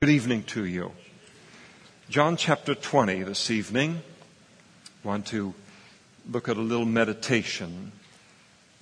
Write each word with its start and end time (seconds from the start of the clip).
Good 0.00 0.10
evening 0.10 0.44
to 0.44 0.64
you. 0.64 0.92
John 2.08 2.36
chapter 2.36 2.76
20 2.76 3.24
this 3.24 3.50
evening. 3.50 4.00
I 5.04 5.08
want 5.08 5.26
to 5.26 5.52
look 6.30 6.48
at 6.48 6.56
a 6.56 6.60
little 6.60 6.86
meditation 6.86 7.90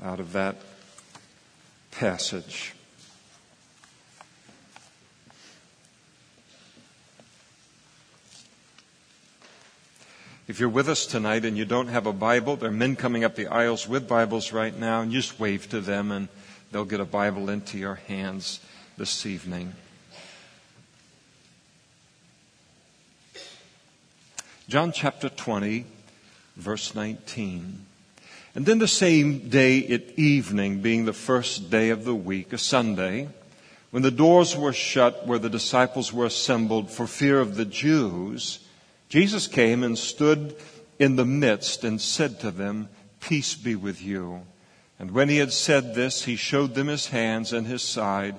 out 0.04 0.20
of 0.20 0.34
that 0.34 0.56
passage. 1.90 2.74
If 10.46 10.60
you're 10.60 10.68
with 10.68 10.90
us 10.90 11.06
tonight 11.06 11.46
and 11.46 11.56
you 11.56 11.64
don't 11.64 11.88
have 11.88 12.06
a 12.06 12.12
Bible, 12.12 12.56
there 12.56 12.68
are 12.68 12.72
men 12.74 12.94
coming 12.94 13.24
up 13.24 13.36
the 13.36 13.46
aisles 13.46 13.88
with 13.88 14.06
Bibles 14.06 14.52
right 14.52 14.78
now, 14.78 15.00
and 15.00 15.10
you 15.10 15.20
just 15.22 15.40
wave 15.40 15.66
to 15.70 15.80
them 15.80 16.12
and 16.12 16.28
they'll 16.72 16.84
get 16.84 17.00
a 17.00 17.06
Bible 17.06 17.48
into 17.48 17.78
your 17.78 17.94
hands 17.94 18.60
this 18.98 19.24
evening. 19.24 19.72
John 24.68 24.90
chapter 24.90 25.28
20, 25.28 25.84
verse 26.56 26.92
19. 26.92 27.86
And 28.56 28.66
then 28.66 28.80
the 28.80 28.88
same 28.88 29.48
day 29.48 29.86
at 29.86 30.18
evening, 30.18 30.80
being 30.80 31.04
the 31.04 31.12
first 31.12 31.70
day 31.70 31.90
of 31.90 32.04
the 32.04 32.16
week, 32.16 32.52
a 32.52 32.58
Sunday, 32.58 33.28
when 33.92 34.02
the 34.02 34.10
doors 34.10 34.56
were 34.56 34.72
shut 34.72 35.24
where 35.24 35.38
the 35.38 35.48
disciples 35.48 36.12
were 36.12 36.24
assembled 36.24 36.90
for 36.90 37.06
fear 37.06 37.38
of 37.38 37.54
the 37.54 37.64
Jews, 37.64 38.58
Jesus 39.08 39.46
came 39.46 39.84
and 39.84 39.96
stood 39.96 40.56
in 40.98 41.14
the 41.14 41.24
midst 41.24 41.84
and 41.84 42.00
said 42.00 42.40
to 42.40 42.50
them, 42.50 42.88
Peace 43.20 43.54
be 43.54 43.76
with 43.76 44.02
you. 44.02 44.42
And 44.98 45.12
when 45.12 45.28
he 45.28 45.36
had 45.36 45.52
said 45.52 45.94
this, 45.94 46.24
he 46.24 46.34
showed 46.34 46.74
them 46.74 46.88
his 46.88 47.06
hands 47.06 47.52
and 47.52 47.68
his 47.68 47.82
side, 47.82 48.34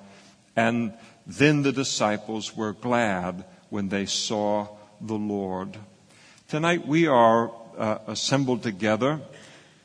and 0.57 0.91
then 1.25 1.61
the 1.61 1.71
disciples 1.71 2.53
were 2.53 2.73
glad 2.73 3.45
when 3.69 3.87
they 3.87 4.05
saw 4.05 4.67
the 4.99 5.15
Lord. 5.15 5.77
Tonight 6.47 6.87
we 6.87 7.07
are 7.07 7.51
uh, 7.77 7.97
assembled 8.07 8.63
together 8.63 9.19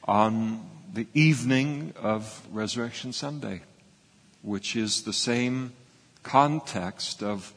on 0.05 0.65
the 0.95 1.09
evening 1.13 1.93
of 2.01 2.41
Resurrection 2.53 3.13
Sunday, 3.13 3.63
which 4.43 4.77
is 4.77 5.03
the 5.03 5.13
same 5.13 5.73
context 6.23 7.21
of 7.21 7.53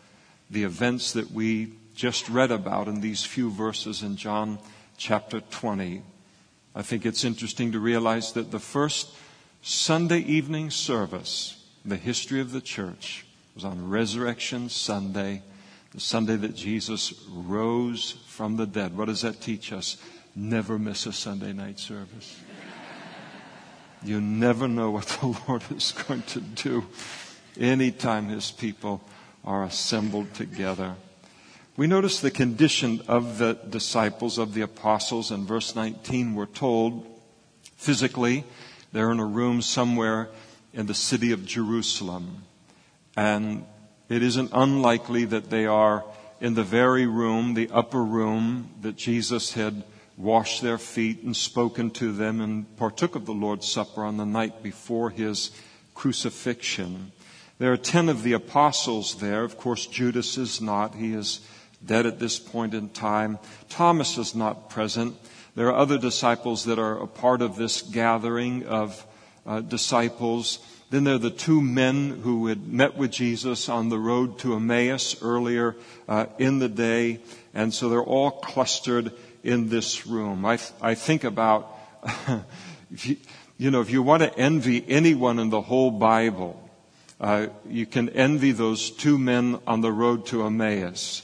the 0.50 0.64
events 0.64 1.14
that 1.14 1.30
we 1.30 1.74
just 1.96 2.28
read 2.30 2.50
about 2.50 2.88
in 2.88 3.02
these 3.02 3.24
few 3.24 3.52
verses 3.52 4.02
in 4.02 4.16
John 4.16 4.58
chapter 4.98 5.40
20. 5.40 6.02
I 6.74 6.82
think 6.82 7.06
it's 7.06 7.24
interesting 7.24 7.74
to 7.74 7.80
realize 7.80 8.32
that 8.32 8.50
the 8.50 8.58
first 8.58 9.10
Sunday 9.62 10.22
evening 10.22 10.72
service 10.72 11.64
in 11.84 11.92
the 11.92 11.98
history 11.98 12.42
of 12.42 12.52
the 12.52 12.60
church 12.60 13.24
was 13.54 13.66
on 13.66 13.88
Resurrection 13.88 14.68
Sunday 14.68 15.44
the 15.96 16.02
Sunday 16.02 16.36
that 16.36 16.54
Jesus 16.56 17.14
rose 17.30 18.12
from 18.28 18.58
the 18.58 18.66
dead. 18.66 18.98
What 18.98 19.06
does 19.06 19.22
that 19.22 19.40
teach 19.40 19.72
us? 19.72 19.96
Never 20.36 20.78
miss 20.78 21.06
a 21.06 21.14
Sunday 21.14 21.54
night 21.54 21.80
service. 21.80 22.38
You 24.04 24.20
never 24.20 24.68
know 24.68 24.92
what 24.92 25.06
the 25.08 25.28
Lord 25.48 25.64
is 25.72 25.94
going 25.94 26.24
to 26.24 26.42
do 26.42 26.86
anytime 27.58 28.28
His 28.28 28.52
people 28.52 29.02
are 29.46 29.64
assembled 29.64 30.34
together. 30.34 30.96
We 31.78 31.88
notice 31.88 32.20
the 32.20 32.30
condition 32.30 33.02
of 33.08 33.38
the 33.38 33.54
disciples, 33.54 34.38
of 34.38 34.54
the 34.54 34.62
apostles. 34.62 35.32
In 35.32 35.46
verse 35.46 35.78
19, 35.78 36.36
we're 36.36 36.46
told 36.46 37.08
physically 37.78 38.44
they're 38.92 39.12
in 39.12 39.22
a 39.22 39.26
room 39.26 39.62
somewhere 39.62 40.30
in 40.74 40.88
the 40.88 40.94
city 40.94 41.32
of 41.32 41.46
Jerusalem. 41.46 42.44
And 43.16 43.66
it 44.10 44.24
isn't 44.24 44.52
unlikely 44.54 45.26
that 45.26 45.50
they 45.50 45.66
are 45.66 46.04
in 46.42 46.54
the 46.54 46.64
very 46.64 47.08
room, 47.08 47.54
the 47.54 47.70
upper 47.72 48.04
room 48.04 48.70
that 48.82 48.96
Jesus 48.96 49.54
had 49.54 49.84
washed 50.18 50.62
their 50.62 50.78
feet 50.78 51.24
and 51.24 51.36
spoken 51.36 51.92
to 51.92 52.12
them 52.12 52.40
and 52.40 52.78
partook 52.78 53.16
of 53.16 53.26
the 53.26 53.34
Lord's 53.34 53.68
Supper 53.68 54.04
on 54.04 54.18
the 54.18 54.26
night 54.26 54.64
before 54.64 55.10
his 55.10 55.52
crucifixion. 55.94 57.12
There 57.58 57.72
are 57.72 57.78
ten 57.78 58.10
of 58.10 58.24
the 58.24 58.34
apostles 58.34 59.16
there. 59.16 59.44
Of 59.44 59.58
course, 59.58 59.88
Judas 59.88 60.38
is 60.38 60.62
not. 60.62 60.96
He 60.96 61.14
is 61.14 61.40
dead 61.86 62.06
at 62.06 62.20
this 62.20 62.38
point 62.38 62.74
in 62.74 62.90
time. 62.90 63.40
Thomas 63.70 64.18
is 64.18 64.36
not 64.36 64.70
present. 64.70 65.16
There 65.56 65.68
are 65.68 65.78
other 65.78 65.98
disciples 65.98 66.66
that 66.66 66.80
are 66.80 67.02
a 67.02 67.08
part 67.08 67.42
of 67.42 67.56
this 67.56 67.82
gathering 67.82 68.66
of 68.66 69.06
uh, 69.46 69.62
disciples. 69.62 70.60
Then 70.92 71.04
there 71.04 71.16
are 71.16 71.20
the 71.20 71.32
two 71.32 71.62
men 71.62 72.22
who 72.24 72.48
had 72.48 72.68
met 72.68 72.96
with 72.96 73.12
Jesus 73.12 73.70
on 73.70 73.90
the 73.90 73.98
road 73.98 74.38
to 74.40 74.56
Emmaus 74.56 75.22
earlier 75.22 75.76
uh, 76.08 76.28
in 76.38 76.60
the 76.60 76.70
day. 76.70 77.20
And 77.54 77.74
so 77.74 77.90
they're 77.90 78.04
all 78.04 78.32
clustered 78.32 79.12
in 79.44 79.70
this 79.70 80.06
room. 80.06 80.46
I, 80.46 80.58
th- 80.58 80.72
I 80.82 80.96
think 80.96 81.24
about, 81.24 81.76
if 82.92 83.08
you, 83.08 83.18
you, 83.58 83.72
know, 83.72 83.82
if 83.82 83.90
you 83.90 84.04
want 84.04 84.24
to 84.24 84.38
envy 84.38 84.86
anyone 84.88 85.40
in 85.40 85.50
the 85.50 85.62
whole 85.62 85.92
Bible, 85.92 86.62
uh, 87.20 87.48
you 87.68 87.86
can 87.86 88.10
envy 88.10 88.52
those 88.52 88.92
two 88.92 89.18
men 89.18 89.60
on 89.66 89.82
the 89.82 89.92
road 89.92 90.28
to 90.28 90.46
Emmaus. 90.46 91.24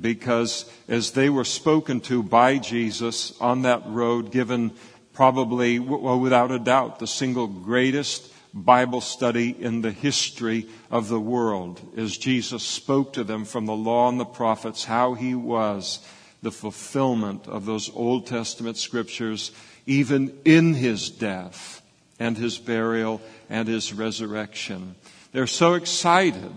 Because 0.00 0.70
as 0.88 1.10
they 1.10 1.28
were 1.28 1.44
spoken 1.44 2.00
to 2.02 2.22
by 2.22 2.58
Jesus 2.58 3.38
on 3.40 3.62
that 3.62 3.82
road, 3.86 4.30
given 4.30 4.72
probably, 5.12 5.78
well, 5.78 6.18
without 6.18 6.50
a 6.50 6.58
doubt, 6.58 6.98
the 6.98 7.06
single 7.06 7.46
greatest 7.46 8.31
Bible 8.54 9.00
study 9.00 9.56
in 9.58 9.80
the 9.80 9.92
history 9.92 10.68
of 10.90 11.08
the 11.08 11.20
world 11.20 11.80
as 11.96 12.18
Jesus 12.18 12.62
spoke 12.62 13.14
to 13.14 13.24
them 13.24 13.44
from 13.44 13.66
the 13.66 13.76
law 13.76 14.08
and 14.08 14.20
the 14.20 14.24
prophets 14.24 14.84
how 14.84 15.14
he 15.14 15.34
was 15.34 16.00
the 16.42 16.50
fulfillment 16.50 17.46
of 17.48 17.64
those 17.64 17.90
Old 17.94 18.26
Testament 18.26 18.76
scriptures 18.76 19.52
even 19.86 20.38
in 20.44 20.74
his 20.74 21.08
death 21.08 21.82
and 22.18 22.36
his 22.36 22.58
burial 22.58 23.20
and 23.48 23.66
his 23.66 23.92
resurrection. 23.92 24.96
They're 25.32 25.46
so 25.46 25.74
excited 25.74 26.52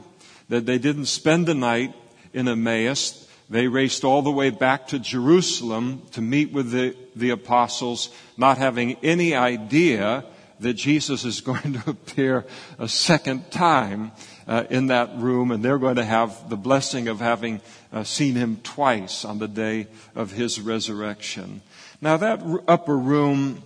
that 0.50 0.66
they 0.66 0.78
didn't 0.78 1.06
spend 1.06 1.46
the 1.46 1.56
night 1.56 1.94
in 2.34 2.48
Emmaus. 2.48 3.28
They 3.50 3.68
raced 3.68 4.04
all 4.04 4.22
the 4.22 4.32
way 4.32 4.50
back 4.50 4.88
to 4.88 5.00
Jerusalem 5.00 6.02
to 6.12 6.22
meet 6.22 6.52
with 6.52 6.72
the, 6.72 6.96
the 7.16 7.30
apostles, 7.30 8.10
not 8.38 8.58
having 8.58 8.98
any 9.02 9.34
idea 9.34 10.26
that 10.66 10.74
Jesus 10.74 11.26
is 11.26 11.42
going 11.42 11.74
to 11.74 11.84
appear 11.92 12.44
a 12.80 12.90
second 12.90 13.52
time 13.52 14.12
uh, 14.48 14.64
in 14.72 14.88
that 14.88 15.16
room, 15.16 15.52
and 15.52 15.64
they're 15.64 15.78
going 15.78 15.98
to 15.98 16.06
have 16.06 16.50
the 16.50 16.58
blessing 16.58 17.08
of 17.08 17.20
having 17.20 17.62
uh, 17.94 18.04
seen 18.04 18.34
him 18.34 18.58
twice 18.64 19.24
on 19.26 19.38
the 19.38 19.48
day 19.48 19.86
of 20.16 20.32
his 20.32 20.60
resurrection. 20.60 21.62
Now, 22.02 22.18
that 22.18 22.42
upper 22.68 22.98
room 22.98 23.62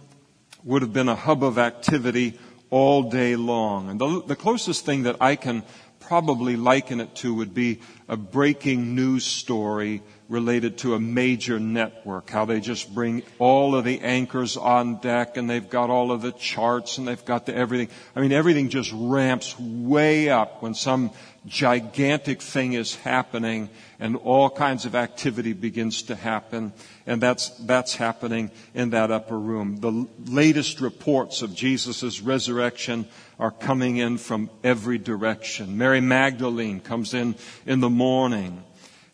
would 0.66 0.82
have 0.82 0.92
been 0.92 1.08
a 1.08 1.16
hub 1.16 1.42
of 1.42 1.58
activity 1.58 2.38
all 2.70 3.10
day 3.10 3.38
long. 3.38 3.90
And 3.90 4.00
the, 4.00 4.22
the 4.28 4.36
closest 4.36 4.86
thing 4.86 5.04
that 5.04 5.16
I 5.22 5.38
can 5.38 5.64
probably 6.02 6.58
liken 6.58 7.00
it 7.00 7.16
to 7.16 7.34
would 7.34 7.54
be 7.54 7.80
a 8.10 8.18
breaking 8.18 8.96
news 8.96 9.24
story 9.24 10.02
related 10.30 10.78
to 10.78 10.94
a 10.94 11.00
major 11.00 11.60
network, 11.60 12.30
how 12.30 12.46
they 12.46 12.60
just 12.60 12.94
bring 12.94 13.24
all 13.40 13.76
of 13.76 13.84
the 13.84 14.00
anchors 14.02 14.58
on 14.58 15.00
deck 15.00 15.38
and 15.38 15.50
they've 15.50 15.70
got 15.70 15.90
all 15.90 16.12
of 16.12 16.22
the 16.22 16.32
charts 16.32 16.98
and 16.98 17.08
they've 17.08 17.26
got 17.26 17.48
the 17.48 17.56
everything. 17.56 17.90
I 18.16 18.22
mean, 18.22 18.32
everything 18.32 18.70
just 18.70 18.92
ramps 18.94 19.58
way 19.60 20.30
up 20.30 20.62
when 20.62 20.76
some 20.76 21.12
gigantic 21.48 22.42
thing 22.42 22.74
is 22.74 22.96
happening 22.96 23.70
and 24.00 24.16
all 24.18 24.50
kinds 24.50 24.86
of 24.86 24.94
activity 24.96 25.54
begins 25.54 26.04
to 26.04 26.16
happen. 26.16 26.74
And 27.08 27.22
that's, 27.22 27.50
that's 27.66 27.96
happening 27.96 28.52
in 28.76 28.92
that 28.92 29.10
upper 29.12 29.38
room. 29.38 29.78
The 29.78 30.08
latest 30.32 30.80
reports 30.80 31.42
of 31.42 31.56
Jesus' 31.56 32.22
resurrection 32.22 33.08
are 33.40 33.52
coming 33.52 33.98
in 33.98 34.18
from 34.18 34.50
every 34.64 34.98
direction. 34.98 35.78
Mary 35.78 36.02
Magdalene 36.02 36.82
comes 36.82 37.14
in 37.14 37.36
in 37.66 37.80
the 37.80 37.90
morning 38.00 38.64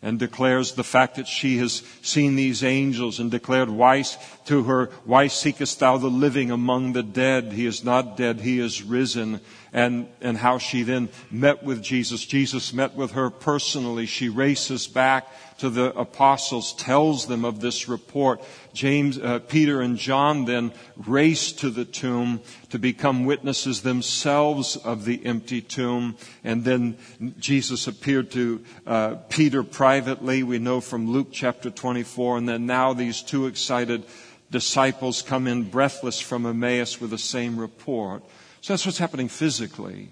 and 0.00 0.20
declares 0.20 0.74
the 0.74 0.84
fact 0.84 1.16
that 1.16 1.26
she 1.26 1.58
has 1.58 1.82
seen 2.00 2.36
these 2.36 2.62
angels 2.62 3.18
and 3.18 3.28
declared 3.28 3.68
why, 3.68 4.04
to 4.44 4.62
her, 4.62 4.86
why 5.04 5.26
seekest 5.26 5.80
thou 5.80 5.96
the 5.96 6.06
living 6.06 6.52
among 6.52 6.92
the 6.92 7.02
dead? 7.02 7.52
He 7.52 7.66
is 7.66 7.82
not 7.82 8.16
dead, 8.16 8.40
he 8.40 8.60
is 8.60 8.84
risen. 8.84 9.40
And, 9.76 10.08
and 10.22 10.38
how 10.38 10.56
she 10.56 10.84
then 10.84 11.10
met 11.30 11.62
with 11.62 11.82
Jesus. 11.82 12.24
Jesus 12.24 12.72
met 12.72 12.96
with 12.96 13.12
her 13.12 13.28
personally. 13.28 14.06
She 14.06 14.30
races 14.30 14.86
back 14.86 15.28
to 15.58 15.70
the 15.70 15.92
apostles, 15.98 16.72
tells 16.74 17.26
them 17.26 17.44
of 17.44 17.60
this 17.60 17.88
report. 17.88 18.42
James, 18.72 19.18
uh, 19.18 19.38
Peter 19.40 19.80
and 19.80 19.96
John 19.96 20.44
then 20.44 20.72
race 20.96 21.52
to 21.52 21.70
the 21.70 21.84
tomb 21.84 22.40
to 22.70 22.78
become 22.78 23.24
witnesses 23.24 23.82
themselves 23.82 24.76
of 24.76 25.04
the 25.04 25.24
empty 25.24 25.60
tomb. 25.60 26.16
And 26.44 26.64
then 26.64 26.96
Jesus 27.38 27.86
appeared 27.86 28.30
to 28.32 28.64
uh, 28.86 29.14
Peter 29.28 29.62
privately. 29.62 30.42
We 30.42 30.58
know 30.58 30.80
from 30.80 31.10
Luke 31.10 31.28
chapter 31.32 31.70
24. 31.70 32.38
And 32.38 32.48
then 32.48 32.66
now 32.66 32.92
these 32.92 33.22
two 33.22 33.46
excited 33.46 34.04
disciples 34.50 35.22
come 35.22 35.46
in 35.46 35.64
breathless 35.64 36.20
from 36.20 36.46
Emmaus 36.46 37.00
with 37.00 37.10
the 37.10 37.18
same 37.18 37.58
report. 37.58 38.22
So 38.66 38.72
that's 38.72 38.84
what's 38.84 38.98
happening 38.98 39.28
physically. 39.28 40.08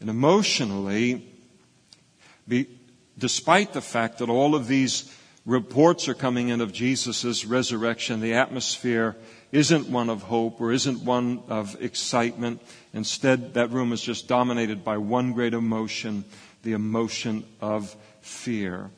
And 0.00 0.08
emotionally, 0.08 1.22
be, 2.48 2.66
despite 3.18 3.74
the 3.74 3.82
fact 3.82 4.20
that 4.20 4.30
all 4.30 4.54
of 4.54 4.68
these 4.68 5.14
reports 5.44 6.08
are 6.08 6.14
coming 6.14 6.48
in 6.48 6.62
of 6.62 6.72
Jesus' 6.72 7.44
resurrection, 7.44 8.22
the 8.22 8.32
atmosphere 8.32 9.16
isn't 9.52 9.90
one 9.90 10.08
of 10.08 10.22
hope 10.22 10.62
or 10.62 10.72
isn't 10.72 11.04
one 11.04 11.42
of 11.48 11.76
excitement. 11.78 12.62
Instead, 12.94 13.52
that 13.52 13.70
room 13.70 13.92
is 13.92 14.00
just 14.00 14.28
dominated 14.28 14.82
by 14.82 14.96
one 14.96 15.34
great 15.34 15.52
emotion, 15.52 16.24
the 16.62 16.72
emotion 16.72 17.44
of 17.60 17.94
fear. 18.22 18.88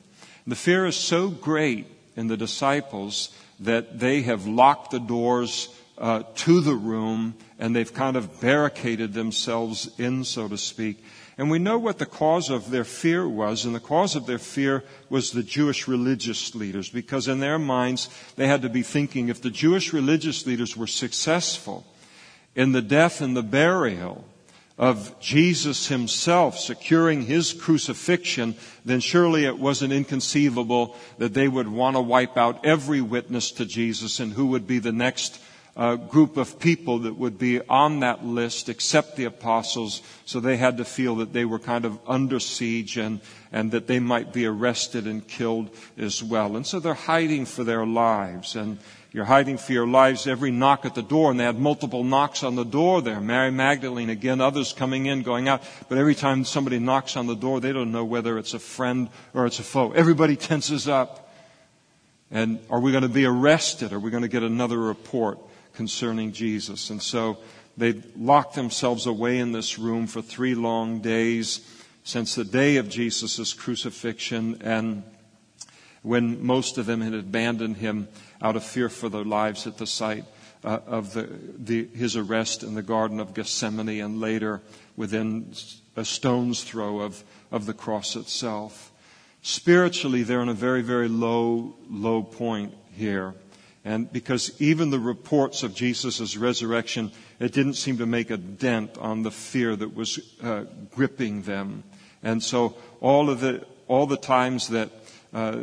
The 0.47 0.55
fear 0.55 0.87
is 0.87 0.95
so 0.95 1.29
great 1.29 1.89
in 2.15 2.29
the 2.29 2.37
disciples 2.37 3.37
that 3.59 3.99
they 3.99 4.23
have 4.23 4.47
locked 4.47 4.93
the 4.93 5.01
doors 5.01 5.76
uh, 5.99 6.23
to 6.35 6.61
the 6.61 6.75
room 6.75 7.35
and 7.59 7.75
they've 7.75 7.93
kind 7.93 8.17
of 8.17 8.41
barricaded 8.41 9.15
themselves 9.15 9.91
in, 9.99 10.25
so 10.25 10.49
to 10.49 10.59
speak. 10.59 11.03
And 11.39 11.51
we 11.51 11.59
know 11.59 11.79
what 11.79 11.99
the 11.99 12.07
cause 12.07 12.49
of 12.49 12.71
their 12.71 12.85
fear 12.85 13.29
was, 13.29 13.65
and 13.65 13.75
the 13.75 13.81
cause 13.81 14.17
of 14.17 14.27
their 14.27 14.39
fear 14.39 14.85
was 15.11 15.31
the 15.31 15.43
Jewish 15.43 15.87
religious 15.87 16.55
leaders, 16.55 16.89
because 16.89 17.29
in 17.29 17.41
their 17.41 17.59
minds 17.59 18.09
they 18.37 18.47
had 18.47 18.63
to 18.63 18.71
be 18.71 18.83
thinking 18.83 19.29
if 19.29 19.43
the 19.43 19.51
Jewish 19.51 19.93
religious 19.93 20.47
leaders 20.47 20.77
were 20.77 20.87
successful 20.87 21.87
in 22.55 22.73
the 22.73 22.83
death 22.83 23.21
and 23.21 23.37
the 23.37 23.43
burial 23.43 24.25
of 24.79 25.19
Jesus 25.21 25.89
himself 25.89 26.59
securing 26.59 27.23
his 27.23 27.53
crucifixion, 27.53 28.55
then 28.85 29.01
surely 29.01 29.45
it 29.45 29.59
wasn't 29.59 29.93
inconceivable 29.93 30.97
that 31.19 31.35
they 31.35 31.49
would 31.49 31.69
want 31.69 31.97
to 31.97 32.01
wipe 32.01 32.37
out 32.37 32.65
every 32.65 33.01
witness 33.01 33.51
to 33.53 33.65
Jesus 33.65 34.21
and 34.21 34.33
who 34.33 34.47
would 34.47 34.67
be 34.67 34.79
the 34.79 34.93
next 34.93 35.41
uh, 35.77 35.97
group 35.97 36.39
of 36.39 36.59
people 36.59 37.01
that 37.01 37.17
would 37.17 37.39
be 37.39 37.61
on 37.69 38.01
that 38.01 38.25
list 38.25 38.69
except 38.71 39.17
the 39.17 39.25
apostles. 39.25 40.01
So 40.25 40.41
they 40.41 40.57
had 40.57 40.79
to 40.79 40.85
feel 40.85 41.17
that 41.17 41.35
they 41.35 41.45
were 41.45 41.59
kind 41.59 41.85
of 41.85 41.99
under 42.07 42.41
siege 42.41 42.97
and, 42.97 43.21
and 43.53 43.71
that 43.73 43.87
they 43.87 44.01
might 44.01 44.33
be 44.33 44.47
arrested 44.47 45.07
and 45.07 45.27
killed 45.27 45.69
as 45.99 46.23
well. 46.23 46.57
And 46.57 46.67
so 46.67 46.81
they're 46.81 46.95
hiding 46.95 47.45
for 47.45 47.63
their 47.63 47.85
lives. 47.85 48.57
And 48.57 48.79
you're 49.13 49.27
hiding 49.27 49.59
for 49.59 49.73
your 49.73 49.87
lives 49.87 50.27
every 50.27 50.51
knock 50.51 50.87
at 50.87 50.95
the 50.95 51.03
door. 51.03 51.31
And 51.31 51.39
they 51.39 51.45
had 51.45 51.59
multiple 51.59 52.05
knocks 52.05 52.43
on 52.43 52.55
the 52.55 52.65
door 52.65 53.03
there. 53.03 53.21
Mary 53.21 53.51
Magdalene, 53.51 54.09
again, 54.09 54.41
others 54.41 54.73
coming 54.73 55.05
in, 55.05 55.23
going 55.23 55.47
out. 55.47 55.63
But 55.91 55.99
every 55.99 56.15
time 56.15 56.45
somebody 56.47 56.79
knocks 56.79 57.19
on 57.19 57.27
the 57.27 57.37
door, 57.37 57.61
they 57.61 57.73
don't 57.73 57.93
know 57.93 58.05
whether 58.05 58.39
it's 58.39 58.55
a 58.55 58.59
friend 58.59 59.11
or 59.35 59.45
it's 59.45 59.59
a 59.59 59.63
foe. 59.63 59.93
Everybody 59.93 60.37
tenses 60.37 60.89
up. 60.89 61.23
And 62.31 62.61
are 62.71 62.81
we 62.81 62.93
going 62.93 63.03
to 63.03 63.09
be 63.09 63.27
arrested? 63.27 63.93
Are 63.93 64.01
we 64.01 64.11
going 64.11 64.23
to 64.23 64.29
get 64.29 64.43
another 64.43 64.79
report? 64.79 65.39
Concerning 65.77 66.33
Jesus. 66.33 66.91
And 66.91 67.01
so 67.01 67.39
they 67.77 68.03
locked 68.17 68.55
themselves 68.55 69.07
away 69.07 69.39
in 69.39 69.53
this 69.53 69.79
room 69.79 70.07
for 70.07 70.23
three 70.23 70.55
long 70.55 71.01
days 71.01 71.61
since 72.03 72.35
the 72.35 72.45
day 72.45 72.77
of 72.77 72.89
Jesus' 72.89 73.53
crucifixion 73.53 74.61
and 74.63 75.03
when 76.03 76.45
most 76.45 76.79
of 76.79 76.87
them 76.87 77.01
had 77.01 77.15
abandoned 77.15 77.77
him 77.77 78.09
out 78.41 78.57
of 78.57 78.65
fear 78.65 78.89
for 78.89 79.09
their 79.09 79.25
lives 79.25 79.67
at 79.67 79.77
the 79.77 79.87
site 79.87 80.25
uh, 80.65 80.79
of 80.87 81.13
the, 81.13 81.29
the, 81.59 81.87
his 81.95 82.17
arrest 82.17 82.63
in 82.63 82.75
the 82.75 82.83
Garden 82.83 83.21
of 83.21 83.35
Gethsemane 83.35 84.01
and 84.01 84.21
later 84.21 84.63
within 84.97 85.53
a 85.97 86.05
stone's 86.05 86.63
throw 86.63 87.01
of, 87.01 87.25
of 87.51 87.67
the 87.67 87.75
cross 87.75 88.17
itself. 88.17 88.93
Spiritually, 89.43 90.23
they're 90.23 90.43
in 90.43 90.49
a 90.49 90.55
very, 90.55 90.83
very 90.83 91.09
low, 91.09 91.75
low 91.91 92.23
point 92.23 92.73
here. 92.93 93.35
And 93.87 94.13
because 94.13 94.51
even 94.61 94.91
the 94.91 94.99
reports 94.99 95.63
of 95.63 95.73
Jesus' 95.73 96.37
resurrection, 96.37 97.13
it 97.39 97.53
didn't 97.53 97.75
seem 97.75 97.99
to 97.99 98.07
make 98.07 98.31
a 98.33 98.37
dent 98.37 98.99
on 98.99 99.23
the 99.23 99.31
fear 99.31 99.77
that 99.77 99.95
was 99.95 100.19
uh, 100.43 100.65
gripping 100.93 101.43
them. 101.43 101.85
And 102.21 102.43
so 102.43 102.75
all 103.01 103.31
of 103.31 103.39
the, 103.39 103.65
all 103.87 104.07
the 104.07 104.17
times 104.17 104.71
that, 104.71 104.91
uh, 105.33 105.61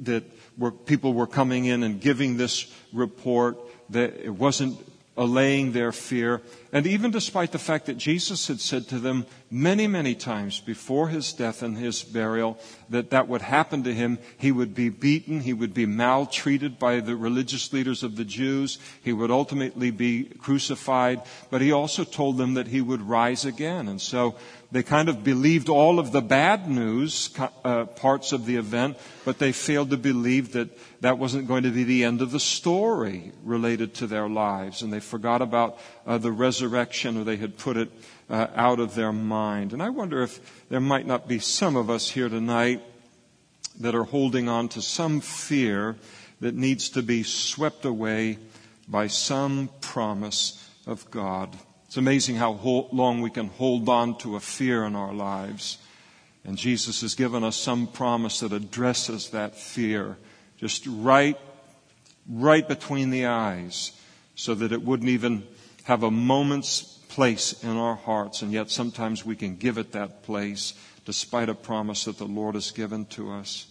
that 0.00 0.24
were, 0.58 0.72
people 0.72 1.14
were 1.14 1.28
coming 1.28 1.66
in 1.66 1.84
and 1.84 2.00
giving 2.00 2.36
this 2.36 2.66
report, 2.92 3.56
that 3.90 4.16
it 4.16 4.34
wasn't 4.34 4.76
allaying 5.16 5.72
their 5.72 5.92
fear. 5.92 6.40
And 6.72 6.86
even 6.86 7.10
despite 7.10 7.52
the 7.52 7.58
fact 7.58 7.86
that 7.86 7.98
Jesus 7.98 8.48
had 8.48 8.60
said 8.60 8.88
to 8.88 8.98
them 8.98 9.26
many, 9.50 9.86
many 9.86 10.14
times 10.14 10.60
before 10.60 11.08
his 11.08 11.34
death 11.34 11.62
and 11.62 11.76
his 11.76 12.02
burial 12.02 12.58
that 12.88 13.10
that 13.10 13.28
would 13.28 13.42
happen 13.42 13.82
to 13.82 13.92
him, 13.92 14.18
he 14.38 14.50
would 14.50 14.74
be 14.74 14.88
beaten, 14.88 15.40
he 15.40 15.52
would 15.52 15.74
be 15.74 15.84
maltreated 15.84 16.78
by 16.78 17.00
the 17.00 17.14
religious 17.14 17.72
leaders 17.74 18.02
of 18.02 18.16
the 18.16 18.24
Jews, 18.24 18.78
he 19.02 19.12
would 19.12 19.30
ultimately 19.30 19.90
be 19.90 20.24
crucified, 20.24 21.20
but 21.50 21.60
he 21.60 21.72
also 21.72 22.04
told 22.04 22.38
them 22.38 22.54
that 22.54 22.68
he 22.68 22.80
would 22.80 23.02
rise 23.02 23.44
again. 23.44 23.88
And 23.88 24.00
so 24.00 24.36
they 24.72 24.82
kind 24.82 25.10
of 25.10 25.22
believed 25.22 25.68
all 25.68 25.98
of 25.98 26.12
the 26.12 26.22
bad 26.22 26.66
news 26.66 27.28
uh, 27.62 27.84
parts 27.84 28.32
of 28.32 28.46
the 28.46 28.56
event, 28.56 28.96
but 29.22 29.38
they 29.38 29.52
failed 29.52 29.90
to 29.90 29.98
believe 29.98 30.52
that 30.52 30.70
that 31.02 31.18
wasn't 31.18 31.46
going 31.46 31.64
to 31.64 31.70
be 31.70 31.84
the 31.84 32.04
end 32.04 32.22
of 32.22 32.30
the 32.30 32.40
story 32.40 33.32
related 33.44 33.92
to 33.92 34.06
their 34.06 34.30
lives. 34.30 34.80
And 34.80 34.90
they 34.90 35.00
forgot 35.00 35.42
about 35.42 35.78
uh, 36.06 36.16
the 36.16 36.32
resurrection 36.32 37.18
or 37.18 37.24
they 37.24 37.36
had 37.36 37.58
put 37.58 37.76
it 37.76 37.90
uh, 38.30 38.46
out 38.54 38.80
of 38.80 38.94
their 38.94 39.12
mind. 39.12 39.74
And 39.74 39.82
I 39.82 39.90
wonder 39.90 40.22
if 40.22 40.68
there 40.70 40.80
might 40.80 41.06
not 41.06 41.28
be 41.28 41.38
some 41.38 41.76
of 41.76 41.90
us 41.90 42.08
here 42.08 42.30
tonight 42.30 42.82
that 43.80 43.94
are 43.94 44.04
holding 44.04 44.48
on 44.48 44.70
to 44.70 44.80
some 44.80 45.20
fear 45.20 45.96
that 46.40 46.54
needs 46.54 46.88
to 46.90 47.02
be 47.02 47.22
swept 47.22 47.84
away 47.84 48.38
by 48.88 49.06
some 49.06 49.68
promise 49.82 50.66
of 50.86 51.10
God. 51.10 51.58
It's 51.92 51.98
amazing 51.98 52.36
how 52.36 52.52
long 52.90 53.20
we 53.20 53.28
can 53.28 53.48
hold 53.48 53.86
on 53.86 54.16
to 54.20 54.36
a 54.36 54.40
fear 54.40 54.84
in 54.84 54.96
our 54.96 55.12
lives. 55.12 55.76
And 56.42 56.56
Jesus 56.56 57.02
has 57.02 57.14
given 57.14 57.44
us 57.44 57.54
some 57.54 57.86
promise 57.86 58.40
that 58.40 58.54
addresses 58.54 59.28
that 59.32 59.54
fear 59.54 60.16
just 60.56 60.86
right, 60.86 61.38
right 62.26 62.66
between 62.66 63.10
the 63.10 63.26
eyes 63.26 63.92
so 64.36 64.54
that 64.54 64.72
it 64.72 64.80
wouldn't 64.80 65.10
even 65.10 65.46
have 65.84 66.02
a 66.02 66.10
moment's 66.10 66.80
place 67.10 67.62
in 67.62 67.76
our 67.76 67.96
hearts. 67.96 68.40
And 68.40 68.52
yet 68.52 68.70
sometimes 68.70 69.26
we 69.26 69.36
can 69.36 69.56
give 69.56 69.76
it 69.76 69.92
that 69.92 70.22
place 70.22 70.72
despite 71.04 71.50
a 71.50 71.54
promise 71.54 72.06
that 72.06 72.16
the 72.16 72.24
Lord 72.24 72.54
has 72.54 72.70
given 72.70 73.04
to 73.04 73.32
us. 73.32 73.66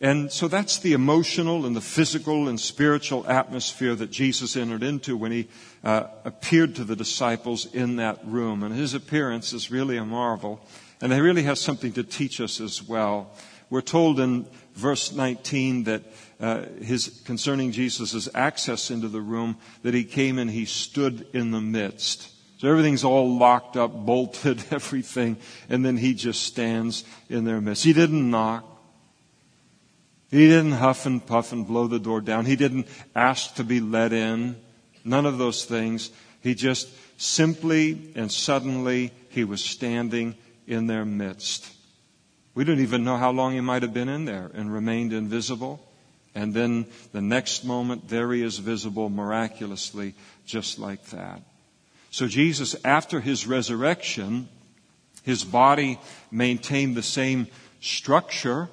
And 0.00 0.30
so 0.30 0.46
that's 0.46 0.78
the 0.78 0.92
emotional 0.92 1.64
and 1.64 1.74
the 1.74 1.80
physical 1.80 2.48
and 2.48 2.60
spiritual 2.60 3.26
atmosphere 3.26 3.94
that 3.94 4.10
Jesus 4.10 4.54
entered 4.54 4.82
into 4.82 5.16
when 5.16 5.32
he 5.32 5.48
uh, 5.82 6.08
appeared 6.24 6.74
to 6.76 6.84
the 6.84 6.96
disciples 6.96 7.66
in 7.72 7.96
that 7.96 8.20
room. 8.26 8.62
And 8.62 8.74
his 8.74 8.92
appearance 8.92 9.54
is 9.54 9.70
really 9.70 9.96
a 9.96 10.04
marvel. 10.04 10.60
And 11.00 11.12
it 11.12 11.22
really 11.22 11.44
has 11.44 11.60
something 11.60 11.92
to 11.94 12.02
teach 12.02 12.40
us 12.42 12.60
as 12.60 12.82
well. 12.82 13.32
We're 13.70 13.80
told 13.80 14.20
in 14.20 14.46
verse 14.74 15.12
19 15.12 15.84
that 15.84 16.02
uh, 16.38 16.66
his 16.82 17.22
concerning 17.24 17.72
Jesus' 17.72 18.28
access 18.34 18.90
into 18.90 19.08
the 19.08 19.20
room 19.20 19.56
that 19.82 19.94
he 19.94 20.04
came 20.04 20.38
and 20.38 20.50
he 20.50 20.66
stood 20.66 21.26
in 21.32 21.50
the 21.50 21.60
midst. 21.60 22.32
So 22.58 22.68
everything's 22.68 23.04
all 23.04 23.36
locked 23.36 23.76
up, 23.76 23.92
bolted, 23.92 24.62
everything, 24.70 25.38
and 25.68 25.84
then 25.84 25.96
he 25.96 26.14
just 26.14 26.42
stands 26.42 27.04
in 27.28 27.44
their 27.44 27.60
midst. 27.60 27.84
He 27.84 27.92
didn't 27.94 28.30
knock. 28.30 28.75
He 30.30 30.48
didn't 30.48 30.72
huff 30.72 31.06
and 31.06 31.24
puff 31.24 31.52
and 31.52 31.66
blow 31.66 31.86
the 31.86 31.98
door 31.98 32.20
down. 32.20 32.46
He 32.46 32.56
didn't 32.56 32.88
ask 33.14 33.54
to 33.56 33.64
be 33.64 33.80
let 33.80 34.12
in. 34.12 34.56
None 35.04 35.26
of 35.26 35.38
those 35.38 35.64
things. 35.64 36.10
He 36.40 36.54
just 36.54 36.88
simply 37.16 38.12
and 38.14 38.30
suddenly 38.30 39.12
he 39.30 39.44
was 39.44 39.64
standing 39.64 40.34
in 40.66 40.86
their 40.86 41.04
midst. 41.04 41.72
We 42.54 42.64
don't 42.64 42.80
even 42.80 43.04
know 43.04 43.16
how 43.16 43.30
long 43.30 43.52
he 43.52 43.60
might 43.60 43.82
have 43.82 43.94
been 43.94 44.08
in 44.08 44.24
there 44.24 44.50
and 44.54 44.72
remained 44.72 45.12
invisible. 45.12 45.80
And 46.34 46.52
then 46.52 46.86
the 47.12 47.20
next 47.20 47.64
moment, 47.64 48.08
there 48.08 48.32
he 48.32 48.42
is 48.42 48.58
visible 48.58 49.08
miraculously, 49.08 50.14
just 50.44 50.78
like 50.78 51.04
that. 51.06 51.40
So 52.10 52.26
Jesus, 52.26 52.74
after 52.84 53.20
his 53.20 53.46
resurrection, 53.46 54.48
his 55.22 55.44
body 55.44 56.00
maintained 56.30 56.96
the 56.96 57.02
same 57.02 57.46
structure 57.80 58.68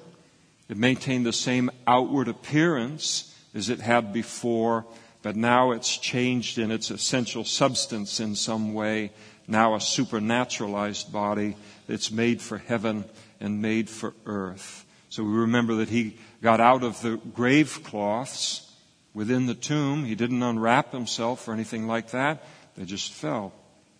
it 0.68 0.76
maintained 0.76 1.26
the 1.26 1.32
same 1.32 1.70
outward 1.86 2.28
appearance 2.28 3.34
as 3.54 3.68
it 3.68 3.80
had 3.80 4.12
before, 4.12 4.86
but 5.22 5.36
now 5.36 5.72
it's 5.72 5.96
changed 5.96 6.58
in 6.58 6.70
its 6.70 6.90
essential 6.90 7.44
substance 7.44 8.20
in 8.20 8.34
some 8.34 8.74
way. 8.74 9.12
Now 9.46 9.74
a 9.74 9.78
supernaturalized 9.78 11.12
body 11.12 11.56
that's 11.86 12.10
made 12.10 12.40
for 12.40 12.58
heaven 12.58 13.04
and 13.40 13.60
made 13.60 13.90
for 13.90 14.14
earth. 14.26 14.84
So 15.10 15.22
we 15.22 15.32
remember 15.32 15.76
that 15.76 15.90
he 15.90 16.18
got 16.42 16.60
out 16.60 16.82
of 16.82 17.00
the 17.02 17.16
grave 17.16 17.82
cloths 17.84 18.72
within 19.12 19.46
the 19.46 19.54
tomb. 19.54 20.04
He 20.04 20.14
didn't 20.14 20.42
unwrap 20.42 20.92
himself 20.92 21.46
or 21.46 21.52
anything 21.52 21.86
like 21.86 22.10
that. 22.10 22.44
They 22.76 22.84
just 22.84 23.12
fell 23.12 23.52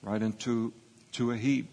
right 0.02 0.21
into 0.21 0.73
to 1.12 1.30
a 1.30 1.37
heap 1.37 1.71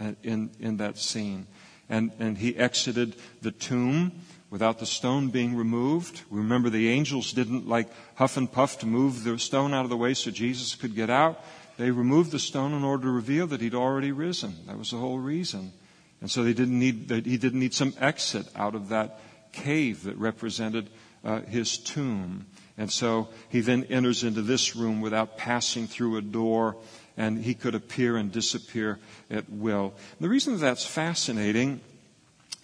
uh, 0.00 0.12
in, 0.22 0.50
in 0.60 0.76
that 0.76 0.98
scene. 0.98 1.46
And, 1.88 2.12
and 2.18 2.38
he 2.38 2.56
exited 2.56 3.16
the 3.42 3.50
tomb 3.50 4.12
without 4.54 4.78
the 4.78 4.86
stone 4.86 5.30
being 5.30 5.56
removed. 5.56 6.22
We 6.30 6.38
remember, 6.38 6.70
the 6.70 6.88
angels 6.88 7.32
didn't 7.32 7.66
like 7.66 7.88
huff 8.14 8.36
and 8.36 8.50
puff 8.50 8.78
to 8.78 8.86
move 8.86 9.24
the 9.24 9.36
stone 9.36 9.74
out 9.74 9.82
of 9.82 9.90
the 9.90 9.96
way 9.96 10.14
so 10.14 10.30
Jesus 10.30 10.76
could 10.76 10.94
get 10.94 11.10
out. 11.10 11.44
They 11.76 11.90
removed 11.90 12.30
the 12.30 12.38
stone 12.38 12.72
in 12.72 12.84
order 12.84 13.02
to 13.02 13.10
reveal 13.10 13.48
that 13.48 13.60
he'd 13.60 13.74
already 13.74 14.12
risen. 14.12 14.54
That 14.68 14.78
was 14.78 14.92
the 14.92 14.98
whole 14.98 15.18
reason. 15.18 15.72
And 16.20 16.30
so 16.30 16.44
they 16.44 16.52
didn't 16.52 16.78
need, 16.78 17.10
he 17.26 17.36
didn't 17.36 17.58
need 17.58 17.74
some 17.74 17.94
exit 17.98 18.46
out 18.54 18.76
of 18.76 18.90
that 18.90 19.18
cave 19.50 20.04
that 20.04 20.16
represented 20.18 20.88
uh, 21.24 21.40
his 21.40 21.76
tomb. 21.76 22.46
And 22.78 22.92
so 22.92 23.30
he 23.48 23.60
then 23.60 23.82
enters 23.90 24.22
into 24.22 24.42
this 24.42 24.76
room 24.76 25.00
without 25.00 25.36
passing 25.36 25.88
through 25.88 26.16
a 26.16 26.22
door, 26.22 26.76
and 27.16 27.42
he 27.42 27.54
could 27.54 27.74
appear 27.74 28.16
and 28.16 28.30
disappear 28.30 29.00
at 29.28 29.50
will. 29.50 29.94
And 30.12 30.20
the 30.20 30.28
reason 30.28 30.52
that 30.52 30.60
that's 30.60 30.86
fascinating 30.86 31.80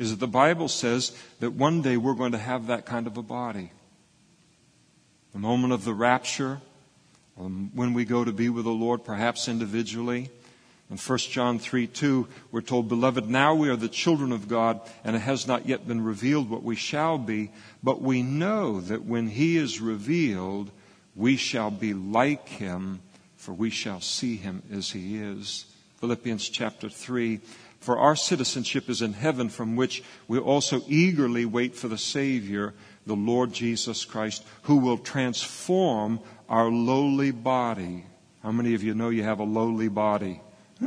is 0.01 0.11
that 0.11 0.19
the 0.19 0.27
Bible 0.27 0.67
says 0.67 1.13
that 1.41 1.53
one 1.53 1.83
day 1.83 1.99
we're 1.99 2.15
going 2.15 2.33
to 2.33 2.39
have 2.39 2.69
that 2.69 2.87
kind 2.87 3.07
of 3.07 3.19
a 3.19 3.23
body. 3.23 3.71
The 5.35 5.39
moment 5.39 5.75
of 5.75 5.85
the 5.85 5.93
rapture, 5.93 6.63
um, 7.39 7.71
when 7.75 7.93
we 7.93 8.07
go 8.07 8.25
to 8.25 8.33
be 8.33 8.49
with 8.49 8.65
the 8.65 8.71
Lord, 8.71 9.05
perhaps 9.05 9.47
individually. 9.47 10.31
In 10.91 10.97
1 10.97 11.19
John 11.19 11.59
3 11.59 11.87
2, 11.87 12.27
we're 12.51 12.63
told, 12.63 12.89
Beloved, 12.89 13.29
now 13.29 13.55
we 13.55 13.69
are 13.69 13.77
the 13.77 13.91
children 13.91 14.33
of 14.33 14.49
God, 14.49 14.81
and 15.05 15.15
it 15.15 15.21
has 15.21 15.47
not 15.47 15.67
yet 15.67 15.87
been 15.87 16.03
revealed 16.03 16.49
what 16.49 16.63
we 16.63 16.77
shall 16.77 17.19
be, 17.19 17.51
but 17.83 18.01
we 18.01 18.23
know 18.23 18.81
that 18.81 19.05
when 19.05 19.29
He 19.29 19.59
is 19.59 19.83
revealed, 19.83 20.71
we 21.15 21.37
shall 21.37 21.71
be 21.71 21.93
like 21.93 22.49
Him, 22.49 23.01
for 23.37 23.53
we 23.53 23.69
shall 23.69 24.01
see 24.01 24.37
Him 24.37 24.63
as 24.73 24.93
He 24.93 25.19
is. 25.19 25.67
Philippians 25.99 26.49
chapter 26.49 26.89
3. 26.89 27.41
For 27.81 27.99
our 27.99 28.15
citizenship 28.15 28.91
is 28.91 29.01
in 29.01 29.15
heaven, 29.15 29.49
from 29.49 29.75
which 29.75 30.03
we 30.29 30.39
also 30.39 30.83
eagerly 30.87 31.47
wait 31.47 31.75
for 31.75 31.89
the 31.89 31.99
Savior, 31.99 32.75
the 33.07 33.17
Lord 33.17 33.55
Jesus 33.55 34.05
Christ, 34.05 34.45
who 34.63 34.77
will 34.77 34.99
transform 34.99 36.21
our 36.49 36.71
lowly 36.71 37.31
body. 37.31 38.05
How 38.43 38.53
many 38.53 38.75
of 38.75 38.83
you 38.83 38.95
know 38.95 39.09
you 39.09 39.23
have 39.23 39.41
a 39.41 39.45
lowly 39.45 39.89
body? 39.89 40.43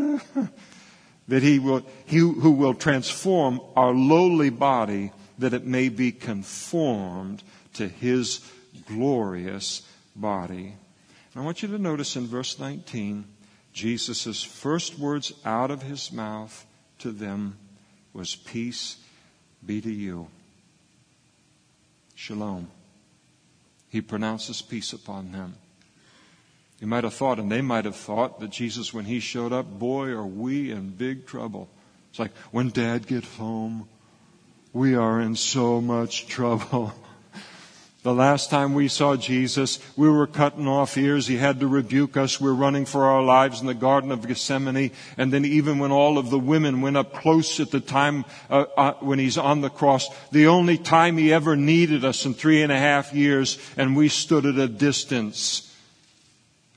that 1.27 1.41
he 1.41 1.57
will, 1.57 1.83
he 2.05 2.17
who 2.17 2.51
will 2.51 2.75
transform 2.75 3.59
our 3.75 3.93
lowly 3.93 4.51
body 4.51 5.11
that 5.39 5.53
it 5.53 5.65
may 5.65 5.89
be 5.89 6.11
conformed 6.11 7.41
to 7.73 7.87
his 7.87 8.39
glorious 8.87 9.81
body. 10.15 10.75
And 11.33 11.41
I 11.41 11.45
want 11.45 11.63
you 11.63 11.69
to 11.69 11.79
notice 11.79 12.15
in 12.15 12.27
verse 12.27 12.59
19, 12.59 13.25
Jesus' 13.73 14.43
first 14.43 14.99
words 14.99 15.33
out 15.43 15.71
of 15.71 15.81
his 15.81 16.11
mouth 16.11 16.67
to 16.99 17.11
them 17.11 17.57
was, 18.13 18.35
Peace 18.35 18.97
be 19.65 19.81
to 19.81 19.91
you. 19.91 20.27
Shalom. 22.15 22.69
He 23.89 24.01
pronounces 24.01 24.61
peace 24.61 24.93
upon 24.93 25.31
them. 25.31 25.55
You 26.79 26.87
might 26.87 27.03
have 27.03 27.13
thought, 27.13 27.39
and 27.39 27.51
they 27.51 27.61
might 27.61 27.85
have 27.85 27.95
thought, 27.95 28.39
that 28.39 28.49
Jesus, 28.49 28.93
when 28.93 29.05
he 29.05 29.19
showed 29.19 29.53
up, 29.53 29.79
boy, 29.79 30.09
are 30.09 30.25
we 30.25 30.71
in 30.71 30.89
big 30.89 31.25
trouble. 31.25 31.69
It's 32.09 32.19
like 32.19 32.35
when 32.51 32.69
dad 32.69 33.07
gets 33.07 33.33
home, 33.37 33.87
we 34.73 34.95
are 34.95 35.21
in 35.21 35.35
so 35.35 35.79
much 35.79 36.27
trouble. 36.27 36.93
The 38.03 38.13
last 38.13 38.49
time 38.49 38.73
we 38.73 38.89
saw 38.89 39.15
Jesus, 39.15 39.79
we 39.95 40.09
were 40.09 40.27
cutting 40.27 40.67
off 40.67 40.97
ears. 40.97 41.27
He 41.27 41.37
had 41.37 41.61
to 41.61 41.67
rebuke 41.67 42.17
us. 42.17 42.39
We're 42.39 42.51
running 42.51 42.85
for 42.85 43.05
our 43.05 43.23
lives 43.23 43.61
in 43.61 43.67
the 43.67 43.73
Garden 43.73 44.11
of 44.11 44.27
Gethsemane. 44.27 44.91
And 45.17 45.31
then 45.31 45.45
even 45.45 45.79
when 45.79 45.93
all 45.93 46.17
of 46.17 46.29
the 46.29 46.37
women 46.37 46.81
went 46.81 46.97
up 46.97 47.13
close 47.13 47.61
at 47.61 47.71
the 47.71 47.79
time 47.79 48.25
uh, 48.49 48.65
uh, 48.75 48.93
when 48.99 49.19
he's 49.19 49.37
on 49.37 49.61
the 49.61 49.69
cross, 49.69 50.09
the 50.31 50.47
only 50.47 50.77
time 50.77 51.17
he 51.17 51.31
ever 51.31 51.55
needed 51.55 52.03
us 52.03 52.25
in 52.25 52.33
three 52.33 52.61
and 52.61 52.73
a 52.73 52.77
half 52.77 53.13
years, 53.13 53.57
and 53.77 53.95
we 53.95 54.09
stood 54.09 54.45
at 54.45 54.57
a 54.57 54.67
distance. 54.67 55.73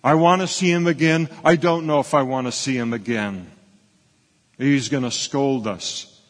I 0.05 0.15
want 0.15 0.43
to 0.43 0.47
see 0.47 0.71
him 0.71 0.87
again. 0.87 1.29
I 1.45 1.57
don't 1.57 1.89
know 1.89 1.99
if 1.99 2.15
I 2.15 2.23
want 2.23 2.47
to 2.47 2.53
see 2.53 2.77
him 2.77 2.93
again. 2.93 3.51
He's 4.59 4.89
going 4.89 5.03
to 5.03 5.11
scold 5.11 5.67
us. 5.67 6.23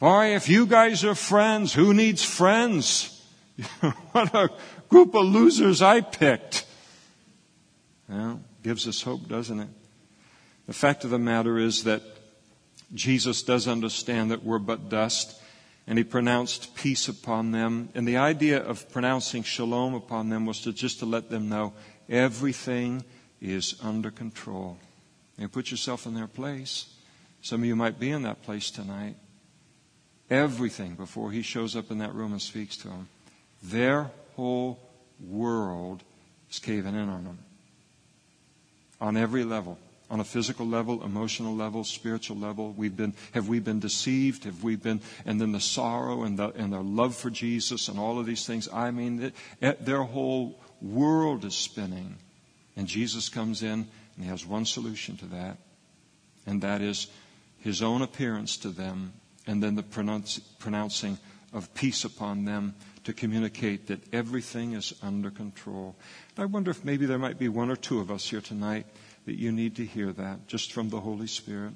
Boy, 0.00 0.34
if 0.34 0.48
you 0.48 0.66
guys 0.66 1.04
are 1.04 1.14
friends, 1.14 1.72
who 1.72 1.94
needs 1.94 2.24
friends? 2.24 3.15
what 4.12 4.34
a 4.34 4.50
group 4.88 5.14
of 5.14 5.26
losers 5.26 5.82
I 5.82 6.00
picked. 6.00 6.66
Well, 8.08 8.40
gives 8.62 8.86
us 8.86 9.02
hope, 9.02 9.28
doesn't 9.28 9.60
it? 9.60 9.68
The 10.66 10.72
fact 10.72 11.04
of 11.04 11.10
the 11.10 11.18
matter 11.18 11.58
is 11.58 11.84
that 11.84 12.02
Jesus 12.94 13.42
does 13.42 13.66
understand 13.66 14.30
that 14.30 14.44
we're 14.44 14.58
but 14.58 14.88
dust, 14.88 15.40
and 15.86 15.98
he 15.98 16.04
pronounced 16.04 16.74
peace 16.74 17.08
upon 17.08 17.52
them. 17.52 17.88
And 17.94 18.06
the 18.06 18.16
idea 18.16 18.62
of 18.62 18.90
pronouncing 18.90 19.42
shalom 19.42 19.94
upon 19.94 20.28
them 20.28 20.46
was 20.46 20.60
to 20.62 20.72
just 20.72 20.98
to 21.00 21.06
let 21.06 21.30
them 21.30 21.48
know 21.48 21.72
Everything 22.08 23.04
is 23.40 23.74
under 23.82 24.10
control. 24.10 24.78
You 25.38 25.48
put 25.48 25.70
yourself 25.70 26.06
in 26.06 26.14
their 26.14 26.26
place. 26.26 26.86
Some 27.42 27.62
of 27.62 27.66
you 27.66 27.76
might 27.76 27.98
be 27.98 28.10
in 28.10 28.22
that 28.22 28.42
place 28.42 28.70
tonight. 28.70 29.16
Everything 30.30 30.94
before 30.94 31.30
he 31.30 31.42
shows 31.42 31.76
up 31.76 31.90
in 31.90 31.98
that 31.98 32.14
room 32.14 32.32
and 32.32 32.42
speaks 32.42 32.76
to 32.78 32.88
them. 32.88 33.08
Their 33.70 34.10
whole 34.34 34.78
world 35.20 36.02
is 36.50 36.58
caving 36.58 36.94
in 36.94 37.08
on 37.08 37.24
them. 37.24 37.38
On 39.00 39.16
every 39.16 39.44
level. 39.44 39.78
On 40.08 40.20
a 40.20 40.24
physical 40.24 40.66
level, 40.66 41.02
emotional 41.02 41.54
level, 41.54 41.82
spiritual 41.82 42.36
level, 42.36 42.72
we've 42.76 42.96
been, 42.96 43.14
have 43.34 43.48
we 43.48 43.58
been 43.58 43.80
deceived? 43.80 44.44
Have 44.44 44.62
we 44.62 44.76
been, 44.76 45.00
and 45.24 45.40
then 45.40 45.50
the 45.50 45.60
sorrow 45.60 46.22
and 46.22 46.38
the, 46.38 46.50
and 46.50 46.72
the 46.72 46.80
love 46.80 47.16
for 47.16 47.28
Jesus 47.28 47.88
and 47.88 47.98
all 47.98 48.20
of 48.20 48.26
these 48.26 48.46
things. 48.46 48.68
I 48.72 48.92
mean, 48.92 49.32
it, 49.60 49.84
their 49.84 50.04
whole 50.04 50.60
world 50.80 51.44
is 51.44 51.56
spinning. 51.56 52.16
And 52.76 52.86
Jesus 52.86 53.28
comes 53.28 53.62
in 53.62 53.88
and 54.14 54.24
he 54.24 54.26
has 54.26 54.46
one 54.46 54.64
solution 54.64 55.16
to 55.18 55.26
that, 55.26 55.58
and 56.46 56.62
that 56.62 56.82
is 56.82 57.08
his 57.58 57.82
own 57.82 58.02
appearance 58.02 58.56
to 58.58 58.68
them 58.68 59.12
and 59.46 59.62
then 59.62 59.74
the 59.74 59.82
pronouncing 60.58 61.18
of 61.52 61.72
peace 61.74 62.04
upon 62.04 62.44
them 62.44 62.74
to 63.06 63.12
communicate 63.12 63.86
that 63.86 64.00
everything 64.12 64.72
is 64.72 64.92
under 65.00 65.30
control. 65.30 65.94
I 66.36 66.44
wonder 66.44 66.72
if 66.72 66.84
maybe 66.84 67.06
there 67.06 67.20
might 67.20 67.38
be 67.38 67.48
one 67.48 67.70
or 67.70 67.76
two 67.76 68.00
of 68.00 68.10
us 68.10 68.28
here 68.28 68.40
tonight 68.40 68.84
that 69.26 69.38
you 69.38 69.52
need 69.52 69.76
to 69.76 69.84
hear 69.84 70.12
that 70.12 70.48
just 70.48 70.72
from 70.72 70.88
the 70.88 70.98
Holy 70.98 71.28
Spirit. 71.28 71.74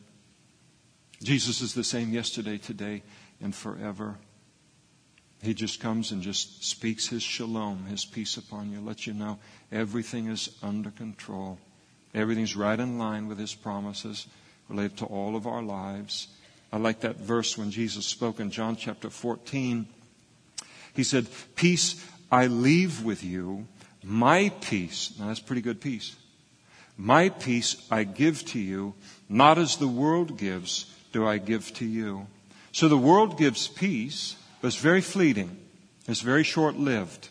Jesus 1.22 1.60
is 1.60 1.72
the 1.72 1.84
same 1.84 2.12
yesterday, 2.12 2.58
today, 2.58 3.04
and 3.40 3.54
forever. 3.54 4.16
He 5.40 5.54
just 5.54 5.78
comes 5.78 6.10
and 6.10 6.20
just 6.20 6.64
speaks 6.64 7.06
his 7.06 7.22
shalom, 7.22 7.86
his 7.86 8.04
peace 8.04 8.36
upon 8.36 8.72
you, 8.72 8.80
lets 8.80 9.06
you 9.06 9.12
know 9.12 9.38
everything 9.70 10.26
is 10.26 10.50
under 10.64 10.90
control. 10.90 11.60
Everything's 12.12 12.56
right 12.56 12.78
in 12.78 12.98
line 12.98 13.28
with 13.28 13.38
his 13.38 13.54
promises 13.54 14.26
related 14.68 14.96
to 14.96 15.04
all 15.04 15.36
of 15.36 15.46
our 15.46 15.62
lives. 15.62 16.26
I 16.72 16.78
like 16.78 17.00
that 17.00 17.20
verse 17.20 17.56
when 17.56 17.70
Jesus 17.70 18.04
spoke 18.04 18.40
in 18.40 18.50
John 18.50 18.74
chapter 18.74 19.10
14. 19.10 19.86
He 20.94 21.04
said, 21.04 21.26
Peace 21.56 22.04
I 22.30 22.46
leave 22.46 23.02
with 23.02 23.24
you, 23.24 23.66
my 24.02 24.50
peace. 24.60 25.14
Now 25.18 25.28
that's 25.28 25.40
pretty 25.40 25.62
good 25.62 25.80
peace. 25.80 26.16
My 26.96 27.28
peace 27.28 27.86
I 27.90 28.04
give 28.04 28.44
to 28.46 28.58
you, 28.58 28.94
not 29.28 29.58
as 29.58 29.76
the 29.76 29.88
world 29.88 30.36
gives, 30.36 30.86
do 31.12 31.26
I 31.26 31.38
give 31.38 31.72
to 31.74 31.86
you. 31.86 32.26
So 32.72 32.88
the 32.88 32.98
world 32.98 33.38
gives 33.38 33.68
peace 33.68 34.36
but 34.60 34.68
it's 34.68 34.76
very 34.76 35.00
fleeting. 35.00 35.56
It's 36.06 36.20
very 36.20 36.44
short 36.44 36.76
lived. 36.76 37.28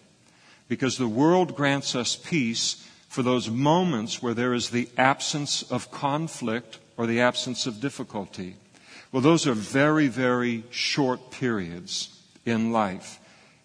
Because 0.67 0.97
the 0.97 1.07
world 1.07 1.55
grants 1.55 1.95
us 1.95 2.15
peace 2.15 2.87
for 3.07 3.23
those 3.23 3.49
moments 3.49 4.21
where 4.21 4.33
there 4.33 4.53
is 4.53 4.69
the 4.69 4.89
absence 4.97 5.63
of 5.63 5.91
conflict 5.91 6.79
or 6.97 7.07
the 7.07 7.21
absence 7.21 7.65
of 7.65 7.81
difficulty. 7.81 8.55
Well, 9.11 9.21
those 9.21 9.47
are 9.47 9.53
very, 9.53 10.07
very 10.07 10.63
short 10.69 11.31
periods 11.31 12.19
in 12.45 12.71
life. 12.71 13.18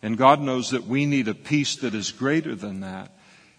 And 0.04 0.18
God 0.18 0.42
knows 0.42 0.72
that 0.72 0.86
we 0.86 1.06
need 1.06 1.28
a 1.28 1.34
peace 1.34 1.76
that 1.76 1.94
is 1.94 2.12
greater 2.12 2.54
than 2.54 2.80
that. 2.80 3.10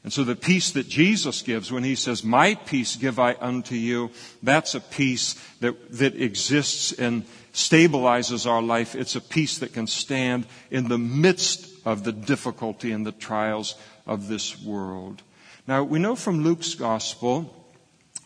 And 0.04 0.14
so 0.14 0.24
the 0.24 0.36
peace 0.36 0.70
that 0.74 0.88
Jesus 0.88 1.42
gives 1.42 1.72
when 1.72 1.84
he 1.84 1.96
says, 1.96 2.24
My 2.24 2.54
peace 2.54 2.96
give 2.96 3.18
I 3.18 3.34
unto 3.42 3.74
you, 3.74 4.12
that's 4.44 4.76
a 4.76 4.80
peace 4.80 5.34
that, 5.62 5.92
that 5.94 6.16
exists 6.16 6.92
and 6.92 7.26
stabilizes 7.52 8.46
our 8.46 8.62
life. 8.62 8.94
It's 8.94 9.16
a 9.16 9.22
peace 9.22 9.58
that 9.58 9.74
can 9.74 9.88
stand 9.88 10.46
in 10.70 10.88
the 10.88 11.00
midst 11.00 11.68
of 11.84 12.04
the 12.04 12.12
difficulty 12.12 12.92
and 12.92 13.08
the 13.08 13.12
trials 13.12 13.74
of 14.06 14.28
this 14.28 14.62
world. 14.62 15.24
Now, 15.68 15.82
we 15.84 15.98
know 15.98 16.16
from 16.16 16.44
Luke's 16.44 16.76
gospel 16.76 17.66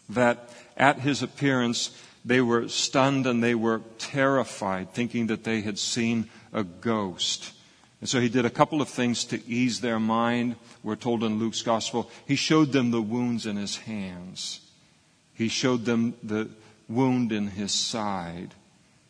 that 0.10 0.50
at 0.76 1.00
his 1.00 1.24
appearance, 1.24 1.92
they 2.26 2.42
were 2.42 2.68
stunned 2.68 3.26
and 3.26 3.42
they 3.42 3.56
were 3.56 3.80
terrified, 3.98 4.94
thinking 4.94 5.28
that 5.28 5.46
they 5.46 5.62
had 5.62 5.80
seen 5.80 6.30
a 6.52 6.66
ghost. 6.66 7.54
And 8.02 8.10
so 8.10 8.22
he 8.22 8.30
did 8.30 8.46
a 8.46 8.50
couple 8.50 8.82
of 8.82 8.90
things 8.90 9.26
to 9.26 9.46
ease 9.48 9.82
their 9.82 10.00
mind. 10.00 10.56
We're 10.84 10.96
told 10.96 11.24
in 11.24 11.40
Luke's 11.40 11.62
gospel, 11.62 12.10
he 12.26 12.36
showed 12.36 12.72
them 12.72 12.92
the 12.92 13.02
wounds 13.02 13.46
in 13.46 13.58
his 13.58 13.78
hands. 13.78 14.62
He 15.34 15.50
showed 15.50 15.86
them 15.86 16.16
the 16.24 16.50
wound 16.88 17.32
in 17.32 17.48
his 17.48 17.74
side 17.74 18.54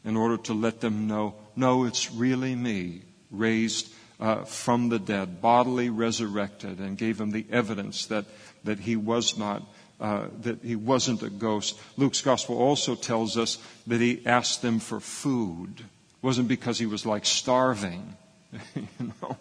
in 0.03 0.17
order 0.17 0.37
to 0.37 0.53
let 0.53 0.81
them 0.81 1.07
know, 1.07 1.35
no, 1.55 1.85
it's 1.85 2.11
really 2.11 2.55
me, 2.55 3.01
raised 3.31 3.91
uh, 4.19 4.43
from 4.43 4.89
the 4.89 4.99
dead, 4.99 5.41
bodily 5.41 5.89
resurrected, 5.89 6.79
and 6.79 6.97
gave 6.97 7.17
them 7.17 7.31
the 7.31 7.45
evidence 7.51 8.05
that, 8.07 8.25
that 8.63 8.79
he 8.79 8.95
was 8.95 9.37
not 9.37 9.63
uh, 9.99 10.27
that 10.43 10.63
he 10.63 10.77
wasn't 10.77 11.21
a 11.23 11.29
ghost. 11.29 11.77
Luke's 11.97 12.21
gospel 12.21 12.57
also 12.57 12.95
tells 12.95 13.37
us 13.37 13.57
that 13.85 13.99
he 13.99 14.25
asked 14.25 14.61
them 14.61 14.79
for 14.79 15.01
food. 15.01 15.79
It 15.79 16.23
wasn't 16.23 16.47
because 16.47 16.79
he 16.79 16.85
was 16.85 17.05
like 17.05 17.25
starving. 17.25 18.15
you 18.75 19.13
know, 19.21 19.37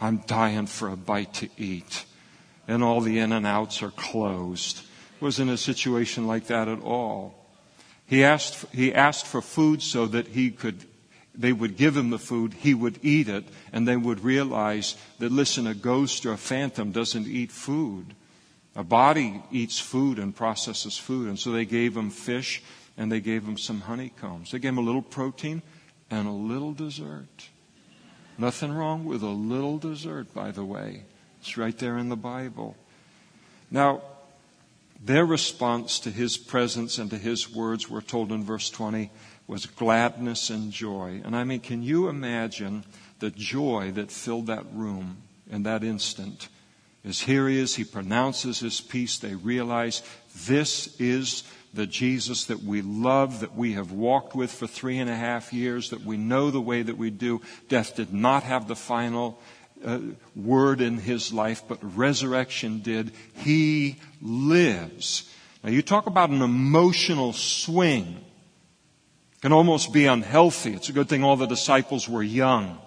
I'm 0.00 0.18
dying 0.26 0.66
for 0.66 0.88
a 0.88 0.96
bite 0.96 1.34
to 1.34 1.48
eat, 1.56 2.04
and 2.66 2.82
all 2.82 3.00
the 3.00 3.18
In-N-Outs 3.18 3.82
are 3.82 3.90
closed. 3.90 4.82
Wasn't 5.20 5.50
a 5.50 5.56
situation 5.56 6.26
like 6.26 6.48
that 6.48 6.68
at 6.68 6.80
all. 6.80 7.34
He 8.06 8.24
asked, 8.24 8.66
he 8.72 8.94
asked 8.94 9.26
for 9.26 9.40
food 9.40 9.82
so 9.82 10.06
that 10.06 10.28
he 10.28 10.50
could 10.50 10.84
they 11.34 11.52
would 11.52 11.76
give 11.76 11.96
him 11.96 12.10
the 12.10 12.18
food, 12.18 12.52
he 12.52 12.74
would 12.74 12.98
eat 13.02 13.28
it, 13.28 13.44
and 13.72 13.88
they 13.88 13.96
would 13.96 14.22
realize 14.22 14.96
that, 15.18 15.32
listen, 15.32 15.66
a 15.66 15.74
ghost 15.74 16.26
or 16.26 16.32
a 16.32 16.36
phantom 16.38 16.92
doesn't 16.92 17.26
eat 17.26 17.50
food. 17.50 18.14
A 18.74 18.84
body 18.84 19.42
eats 19.50 19.78
food 19.78 20.18
and 20.18 20.34
processes 20.34 20.96
food. 20.98 21.28
And 21.28 21.38
so 21.38 21.52
they 21.52 21.64
gave 21.64 21.96
him 21.96 22.10
fish 22.10 22.62
and 22.96 23.10
they 23.10 23.20
gave 23.20 23.44
him 23.44 23.58
some 23.58 23.82
honeycombs. 23.82 24.50
They 24.50 24.58
gave 24.58 24.70
him 24.70 24.78
a 24.78 24.82
little 24.82 25.02
protein 25.02 25.62
and 26.10 26.26
a 26.26 26.32
little 26.32 26.72
dessert. 26.72 27.48
Nothing 28.42 28.72
wrong 28.72 29.04
with 29.04 29.22
a 29.22 29.28
little 29.28 29.78
dessert, 29.78 30.34
by 30.34 30.50
the 30.50 30.64
way. 30.64 31.04
It's 31.40 31.56
right 31.56 31.78
there 31.78 31.96
in 31.96 32.08
the 32.08 32.16
Bible. 32.16 32.76
Now, 33.70 34.02
their 35.00 35.24
response 35.24 36.00
to 36.00 36.10
his 36.10 36.36
presence 36.38 36.98
and 36.98 37.08
to 37.10 37.18
his 37.18 37.48
words, 37.48 37.88
we're 37.88 38.00
told 38.00 38.32
in 38.32 38.42
verse 38.42 38.68
20, 38.68 39.12
was 39.46 39.66
gladness 39.66 40.50
and 40.50 40.72
joy. 40.72 41.22
And 41.24 41.36
I 41.36 41.44
mean, 41.44 41.60
can 41.60 41.84
you 41.84 42.08
imagine 42.08 42.82
the 43.20 43.30
joy 43.30 43.92
that 43.92 44.10
filled 44.10 44.48
that 44.48 44.64
room 44.74 45.18
in 45.48 45.62
that 45.62 45.84
instant? 45.84 46.48
As 47.04 47.20
here 47.20 47.48
he 47.48 47.58
is, 47.58 47.74
he 47.74 47.84
pronounces 47.84 48.60
his 48.60 48.80
peace. 48.80 49.18
They 49.18 49.34
realize 49.34 50.02
this 50.46 50.94
is 51.00 51.42
the 51.74 51.86
Jesus 51.86 52.44
that 52.44 52.62
we 52.62 52.82
love, 52.82 53.40
that 53.40 53.56
we 53.56 53.72
have 53.72 53.92
walked 53.92 54.36
with 54.36 54.52
for 54.52 54.66
three 54.66 54.98
and 54.98 55.10
a 55.10 55.16
half 55.16 55.52
years, 55.52 55.90
that 55.90 56.04
we 56.04 56.16
know 56.16 56.50
the 56.50 56.60
way 56.60 56.82
that 56.82 56.98
we 56.98 57.10
do. 57.10 57.40
Death 57.68 57.96
did 57.96 58.12
not 58.12 58.42
have 58.44 58.68
the 58.68 58.76
final 58.76 59.40
uh, 59.84 59.98
word 60.36 60.80
in 60.80 60.98
his 60.98 61.32
life, 61.32 61.62
but 61.66 61.78
resurrection 61.96 62.80
did. 62.80 63.10
He 63.34 63.96
lives. 64.20 65.28
Now 65.64 65.70
you 65.70 65.82
talk 65.82 66.06
about 66.06 66.30
an 66.30 66.42
emotional 66.42 67.32
swing. 67.32 68.24
It 69.32 69.40
can 69.40 69.52
almost 69.52 69.92
be 69.92 70.06
unhealthy. 70.06 70.74
It's 70.74 70.88
a 70.88 70.92
good 70.92 71.08
thing 71.08 71.24
all 71.24 71.36
the 71.36 71.46
disciples 71.46 72.08
were 72.08 72.22
young. 72.22 72.78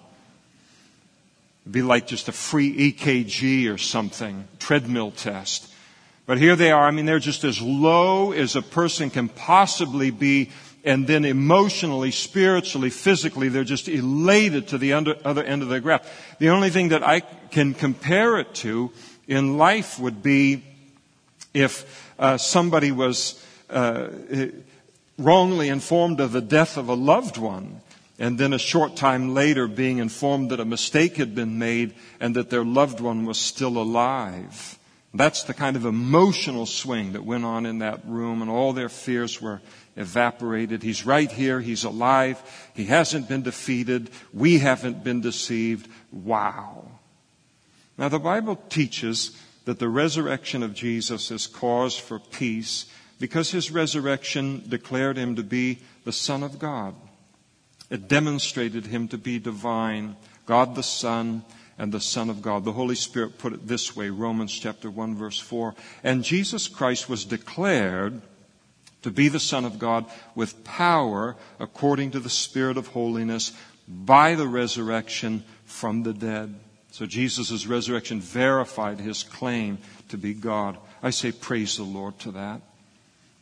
It'd 1.66 1.72
be 1.72 1.82
like 1.82 2.06
just 2.06 2.28
a 2.28 2.32
free 2.32 2.92
EKG 2.92 3.68
or 3.74 3.76
something, 3.76 4.46
treadmill 4.60 5.10
test. 5.10 5.68
But 6.24 6.38
here 6.38 6.54
they 6.54 6.70
are. 6.70 6.86
I 6.86 6.92
mean, 6.92 7.06
they're 7.06 7.18
just 7.18 7.42
as 7.42 7.60
low 7.60 8.30
as 8.30 8.54
a 8.54 8.62
person 8.62 9.10
can 9.10 9.28
possibly 9.28 10.12
be. 10.12 10.50
And 10.84 11.08
then 11.08 11.24
emotionally, 11.24 12.12
spiritually, 12.12 12.88
physically, 12.90 13.48
they're 13.48 13.64
just 13.64 13.88
elated 13.88 14.68
to 14.68 14.78
the 14.78 14.92
under, 14.92 15.16
other 15.24 15.42
end 15.42 15.62
of 15.62 15.68
the 15.68 15.80
graph. 15.80 16.08
The 16.38 16.50
only 16.50 16.70
thing 16.70 16.90
that 16.90 17.02
I 17.02 17.18
can 17.50 17.74
compare 17.74 18.38
it 18.38 18.54
to 18.56 18.92
in 19.26 19.58
life 19.58 19.98
would 19.98 20.22
be 20.22 20.62
if 21.52 22.14
uh, 22.16 22.36
somebody 22.36 22.92
was 22.92 23.44
uh, 23.70 24.10
wrongly 25.18 25.68
informed 25.68 26.20
of 26.20 26.30
the 26.30 26.40
death 26.40 26.76
of 26.76 26.88
a 26.88 26.94
loved 26.94 27.38
one 27.38 27.80
and 28.18 28.38
then 28.38 28.52
a 28.52 28.58
short 28.58 28.96
time 28.96 29.34
later 29.34 29.68
being 29.68 29.98
informed 29.98 30.50
that 30.50 30.60
a 30.60 30.64
mistake 30.64 31.16
had 31.16 31.34
been 31.34 31.58
made 31.58 31.94
and 32.18 32.34
that 32.36 32.50
their 32.50 32.64
loved 32.64 33.00
one 33.00 33.26
was 33.26 33.38
still 33.38 33.76
alive. 33.76 34.78
That's 35.12 35.44
the 35.44 35.54
kind 35.54 35.76
of 35.76 35.84
emotional 35.84 36.66
swing 36.66 37.12
that 37.12 37.24
went 37.24 37.44
on 37.44 37.66
in 37.66 37.78
that 37.78 38.06
room 38.06 38.42
and 38.42 38.50
all 38.50 38.72
their 38.72 38.88
fears 38.88 39.40
were 39.40 39.60
evaporated. 39.96 40.82
He's 40.82 41.06
right 41.06 41.30
here. 41.30 41.60
He's 41.60 41.84
alive. 41.84 42.40
He 42.74 42.84
hasn't 42.84 43.28
been 43.28 43.42
defeated. 43.42 44.10
We 44.32 44.58
haven't 44.58 45.04
been 45.04 45.20
deceived. 45.20 45.88
Wow. 46.12 46.86
Now 47.98 48.08
the 48.08 48.18
Bible 48.18 48.56
teaches 48.68 49.36
that 49.64 49.78
the 49.78 49.88
resurrection 49.88 50.62
of 50.62 50.74
Jesus 50.74 51.30
is 51.30 51.46
cause 51.46 51.96
for 51.98 52.18
peace 52.18 52.86
because 53.18 53.50
his 53.50 53.70
resurrection 53.70 54.64
declared 54.68 55.16
him 55.16 55.36
to 55.36 55.42
be 55.42 55.80
the 56.04 56.12
Son 56.12 56.42
of 56.42 56.58
God. 56.58 56.94
It 57.90 58.08
demonstrated 58.08 58.86
him 58.86 59.08
to 59.08 59.18
be 59.18 59.38
divine, 59.38 60.16
God 60.46 60.74
the 60.74 60.82
Son 60.82 61.44
and 61.78 61.92
the 61.92 62.00
Son 62.00 62.30
of 62.30 62.42
God. 62.42 62.64
The 62.64 62.72
Holy 62.72 62.94
Spirit 62.94 63.38
put 63.38 63.52
it 63.52 63.66
this 63.66 63.94
way, 63.94 64.10
Romans 64.10 64.52
chapter 64.52 64.90
1 64.90 65.14
verse 65.14 65.38
4. 65.38 65.74
And 66.02 66.24
Jesus 66.24 66.68
Christ 66.68 67.08
was 67.08 67.24
declared 67.24 68.22
to 69.02 69.10
be 69.10 69.28
the 69.28 69.40
Son 69.40 69.64
of 69.64 69.78
God 69.78 70.06
with 70.34 70.64
power 70.64 71.36
according 71.60 72.12
to 72.12 72.20
the 72.20 72.30
Spirit 72.30 72.76
of 72.76 72.88
holiness 72.88 73.52
by 73.86 74.34
the 74.34 74.48
resurrection 74.48 75.44
from 75.64 76.02
the 76.02 76.12
dead. 76.12 76.58
So 76.90 77.06
Jesus' 77.06 77.66
resurrection 77.66 78.20
verified 78.20 78.98
his 78.98 79.22
claim 79.22 79.78
to 80.08 80.16
be 80.16 80.34
God. 80.34 80.78
I 81.02 81.10
say 81.10 81.30
praise 81.30 81.76
the 81.76 81.84
Lord 81.84 82.18
to 82.20 82.32
that. 82.32 82.62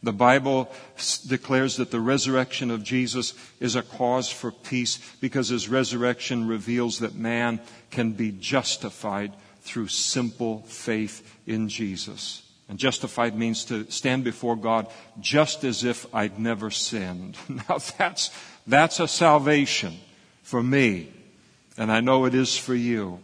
The 0.05 0.13
Bible 0.13 0.71
declares 1.27 1.77
that 1.77 1.91
the 1.91 2.01
resurrection 2.01 2.71
of 2.71 2.85
Jesus 2.85 3.33
is 3.59 3.75
a 3.75 3.83
cause 3.83 4.29
for 4.29 4.51
peace 4.51 4.99
because 5.23 5.49
his 5.49 5.67
resurrection 5.67 6.47
reveals 6.47 6.99
that 6.99 7.15
man 7.15 7.59
can 7.91 8.13
be 8.13 8.31
justified 8.31 9.33
through 9.63 9.89
simple 9.89 10.61
faith 10.67 11.39
in 11.47 11.71
Jesus. 11.71 12.43
And 12.69 12.79
justified 12.79 13.35
means 13.35 13.65
to 13.67 13.91
stand 13.91 14.25
before 14.25 14.57
God 14.57 14.89
just 15.21 15.65
as 15.65 15.85
if 15.85 16.07
I'd 16.15 16.39
never 16.39 16.71
sinned. 16.71 17.39
Now 17.49 17.79
that's, 17.99 18.31
that's 18.67 19.01
a 19.01 19.09
salvation 19.09 19.97
for 20.43 20.63
me. 20.63 21.13
And 21.79 21.91
I 21.91 22.01
know 22.01 22.27
it 22.27 22.35
is 22.35 22.59
for 22.59 22.75
you. 22.75 23.21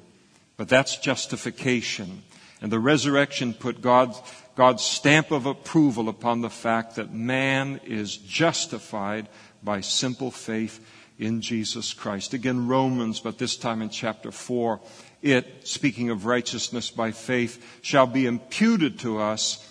But 0.56 0.68
that's 0.68 0.96
justification. 0.96 2.22
And 2.62 2.72
the 2.72 2.78
resurrection 2.78 3.52
put 3.52 3.82
God 3.82 4.14
God's 4.60 4.84
stamp 4.84 5.30
of 5.30 5.46
approval 5.46 6.10
upon 6.10 6.42
the 6.42 6.50
fact 6.50 6.96
that 6.96 7.14
man 7.14 7.80
is 7.82 8.18
justified 8.18 9.26
by 9.62 9.80
simple 9.80 10.30
faith 10.30 10.86
in 11.18 11.40
Jesus 11.40 11.94
Christ. 11.94 12.34
Again, 12.34 12.68
Romans, 12.68 13.20
but 13.20 13.38
this 13.38 13.56
time 13.56 13.80
in 13.80 13.88
chapter 13.88 14.30
4, 14.30 14.78
it, 15.22 15.66
speaking 15.66 16.10
of 16.10 16.26
righteousness 16.26 16.90
by 16.90 17.10
faith, 17.10 17.80
shall 17.80 18.06
be 18.06 18.26
imputed 18.26 18.98
to 18.98 19.18
us 19.18 19.66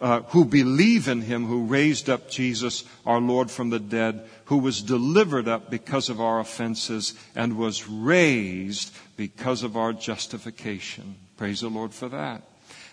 uh, 0.00 0.20
who 0.28 0.44
believe 0.44 1.08
in 1.08 1.22
him 1.22 1.46
who 1.46 1.64
raised 1.64 2.08
up 2.08 2.30
Jesus, 2.30 2.84
our 3.04 3.20
Lord, 3.20 3.50
from 3.50 3.70
the 3.70 3.80
dead, 3.80 4.28
who 4.44 4.58
was 4.58 4.80
delivered 4.80 5.48
up 5.48 5.72
because 5.72 6.08
of 6.08 6.20
our 6.20 6.38
offenses 6.38 7.14
and 7.34 7.58
was 7.58 7.88
raised 7.88 8.94
because 9.16 9.64
of 9.64 9.76
our 9.76 9.92
justification. 9.92 11.16
Praise 11.36 11.62
the 11.62 11.68
Lord 11.68 11.92
for 11.92 12.08
that. 12.10 12.44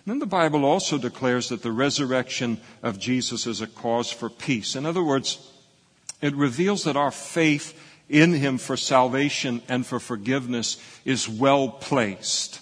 Then 0.08 0.20
the 0.20 0.26
Bible 0.26 0.64
also 0.64 0.98
declares 0.98 1.50
that 1.50 1.64
the 1.64 1.72
resurrection 1.74 2.62
of 2.82 2.98
Jesus 2.98 3.46
is 3.46 3.60
a 3.60 3.68
cause 3.68 4.10
for 4.10 4.30
peace. 4.30 4.74
In 4.74 4.86
other 4.86 5.04
words, 5.04 5.52
it 6.22 6.34
reveals 6.34 6.86
that 6.86 6.96
our 6.96 7.12
faith 7.12 7.78
in 8.08 8.32
Him 8.32 8.58
for 8.58 8.78
salvation 8.78 9.62
and 9.68 9.86
for 9.86 10.00
forgiveness 10.00 10.82
is 11.04 11.28
well 11.28 11.68
placed, 11.68 12.62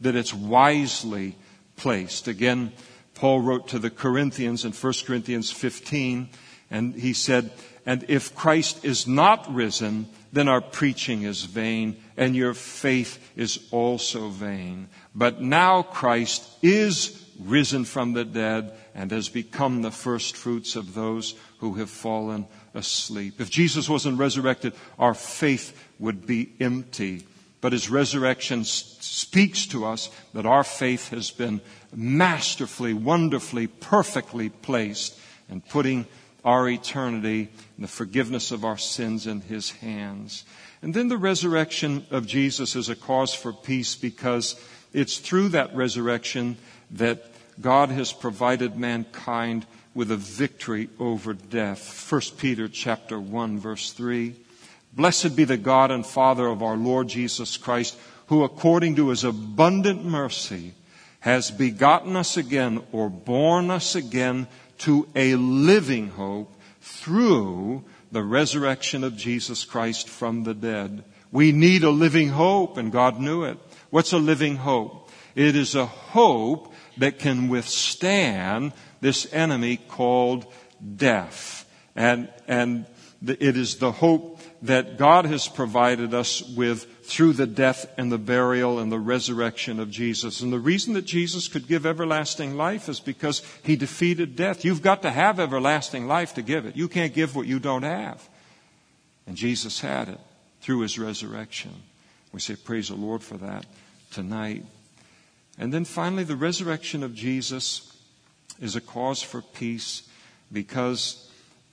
that 0.00 0.14
it's 0.14 0.32
wisely 0.32 1.34
placed. 1.74 2.28
Again, 2.28 2.72
Paul 3.16 3.40
wrote 3.40 3.66
to 3.68 3.80
the 3.80 3.90
Corinthians 3.90 4.64
in 4.64 4.70
1 4.70 4.92
Corinthians 5.04 5.50
15, 5.50 6.28
and 6.70 6.94
he 6.94 7.12
said, 7.12 7.50
And 7.88 8.04
if 8.08 8.34
Christ 8.34 8.84
is 8.84 9.06
not 9.06 9.50
risen, 9.50 10.10
then 10.30 10.46
our 10.46 10.60
preaching 10.60 11.22
is 11.22 11.44
vain, 11.44 11.96
and 12.18 12.36
your 12.36 12.52
faith 12.52 13.32
is 13.34 13.66
also 13.70 14.28
vain. 14.28 14.90
But 15.14 15.40
now 15.40 15.80
Christ 15.80 16.46
is 16.60 17.24
risen 17.40 17.86
from 17.86 18.12
the 18.12 18.26
dead 18.26 18.74
and 18.94 19.10
has 19.10 19.30
become 19.30 19.80
the 19.80 19.90
first 19.90 20.36
fruits 20.36 20.76
of 20.76 20.92
those 20.92 21.34
who 21.60 21.76
have 21.76 21.88
fallen 21.88 22.46
asleep. 22.74 23.40
If 23.40 23.48
Jesus 23.48 23.88
wasn't 23.88 24.18
resurrected, 24.18 24.74
our 24.98 25.14
faith 25.14 25.72
would 25.98 26.26
be 26.26 26.52
empty. 26.60 27.26
But 27.62 27.72
his 27.72 27.88
resurrection 27.88 28.64
speaks 28.64 29.64
to 29.68 29.86
us 29.86 30.10
that 30.34 30.44
our 30.44 30.62
faith 30.62 31.08
has 31.08 31.30
been 31.30 31.62
masterfully, 31.96 32.92
wonderfully, 32.92 33.66
perfectly 33.66 34.50
placed 34.50 35.18
in 35.48 35.62
putting 35.62 36.06
our 36.48 36.66
eternity 36.66 37.50
and 37.76 37.84
the 37.84 37.88
forgiveness 37.88 38.52
of 38.52 38.64
our 38.64 38.78
sins 38.78 39.26
in 39.26 39.42
his 39.42 39.70
hands. 39.70 40.44
And 40.80 40.94
then 40.94 41.08
the 41.08 41.18
resurrection 41.18 42.06
of 42.10 42.26
Jesus 42.26 42.74
is 42.74 42.88
a 42.88 42.96
cause 42.96 43.34
for 43.34 43.52
peace 43.52 43.94
because 43.94 44.58
it's 44.94 45.18
through 45.18 45.50
that 45.50 45.76
resurrection 45.76 46.56
that 46.92 47.22
God 47.60 47.90
has 47.90 48.14
provided 48.14 48.78
mankind 48.78 49.66
with 49.94 50.10
a 50.10 50.16
victory 50.16 50.88
over 50.98 51.34
death. 51.34 52.10
1 52.10 52.20
Peter 52.38 52.66
chapter 52.66 53.20
1 53.20 53.58
verse 53.58 53.92
3. 53.92 54.34
Blessed 54.94 55.36
be 55.36 55.44
the 55.44 55.58
God 55.58 55.90
and 55.90 56.06
Father 56.06 56.46
of 56.46 56.62
our 56.62 56.78
Lord 56.78 57.08
Jesus 57.08 57.58
Christ, 57.58 57.94
who 58.28 58.42
according 58.42 58.96
to 58.96 59.10
his 59.10 59.22
abundant 59.22 60.02
mercy 60.02 60.72
has 61.20 61.50
begotten 61.50 62.16
us 62.16 62.38
again 62.38 62.82
or 62.90 63.10
born 63.10 63.70
us 63.70 63.94
again 63.94 64.46
to 64.78 65.08
a 65.14 65.34
living 65.34 66.08
hope 66.10 66.54
through 66.80 67.84
the 68.10 68.22
resurrection 68.22 69.04
of 69.04 69.16
Jesus 69.16 69.64
Christ 69.64 70.08
from 70.08 70.44
the 70.44 70.54
dead. 70.54 71.04
We 71.30 71.52
need 71.52 71.84
a 71.84 71.90
living 71.90 72.28
hope, 72.28 72.76
and 72.78 72.90
God 72.90 73.20
knew 73.20 73.44
it. 73.44 73.58
What's 73.90 74.12
a 74.12 74.18
living 74.18 74.56
hope? 74.56 75.10
It 75.34 75.56
is 75.56 75.74
a 75.74 75.86
hope 75.86 76.72
that 76.96 77.18
can 77.18 77.48
withstand 77.48 78.72
this 79.00 79.32
enemy 79.32 79.76
called 79.76 80.46
death. 80.96 81.68
And, 81.94 82.28
and 82.46 82.86
it 83.24 83.56
is 83.56 83.76
the 83.76 83.92
hope 83.92 84.40
that 84.62 84.98
God 84.98 85.26
has 85.26 85.48
provided 85.48 86.14
us 86.14 86.42
with 86.42 86.97
through 87.08 87.32
the 87.32 87.46
death 87.46 87.90
and 87.96 88.12
the 88.12 88.18
burial 88.18 88.78
and 88.78 88.92
the 88.92 88.98
resurrection 88.98 89.80
of 89.80 89.90
Jesus. 89.90 90.42
And 90.42 90.52
the 90.52 90.58
reason 90.58 90.92
that 90.92 91.06
Jesus 91.06 91.48
could 91.48 91.66
give 91.66 91.86
everlasting 91.86 92.54
life 92.54 92.86
is 92.86 93.00
because 93.00 93.42
he 93.62 93.76
defeated 93.76 94.36
death. 94.36 94.62
You've 94.62 94.82
got 94.82 95.00
to 95.02 95.10
have 95.10 95.40
everlasting 95.40 96.06
life 96.06 96.34
to 96.34 96.42
give 96.42 96.66
it. 96.66 96.76
You 96.76 96.86
can't 96.86 97.14
give 97.14 97.34
what 97.34 97.46
you 97.46 97.60
don't 97.60 97.82
have. 97.82 98.28
And 99.26 99.36
Jesus 99.38 99.80
had 99.80 100.10
it 100.10 100.20
through 100.60 100.80
his 100.80 100.98
resurrection. 100.98 101.70
We 102.32 102.40
say, 102.40 102.56
Praise 102.56 102.88
the 102.88 102.94
Lord 102.94 103.22
for 103.22 103.38
that 103.38 103.64
tonight. 104.10 104.66
And 105.58 105.72
then 105.72 105.86
finally, 105.86 106.24
the 106.24 106.36
resurrection 106.36 107.02
of 107.02 107.14
Jesus 107.14 107.90
is 108.60 108.76
a 108.76 108.82
cause 108.82 109.22
for 109.22 109.40
peace 109.40 110.06
because 110.52 111.26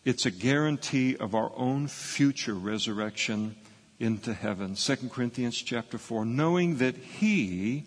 it's 0.05 0.25
a 0.25 0.31
guarantee 0.31 1.17
of 1.17 1.35
our 1.35 1.51
own 1.57 1.89
future 1.89 2.53
resurrection 2.53 3.57
into 3.99 4.33
heaven. 4.33 4.75
2 4.75 4.95
Corinthians 5.09 5.61
chapter 5.61 5.97
4, 5.97 6.25
knowing 6.25 6.77
that 6.77 6.95
he, 6.95 7.85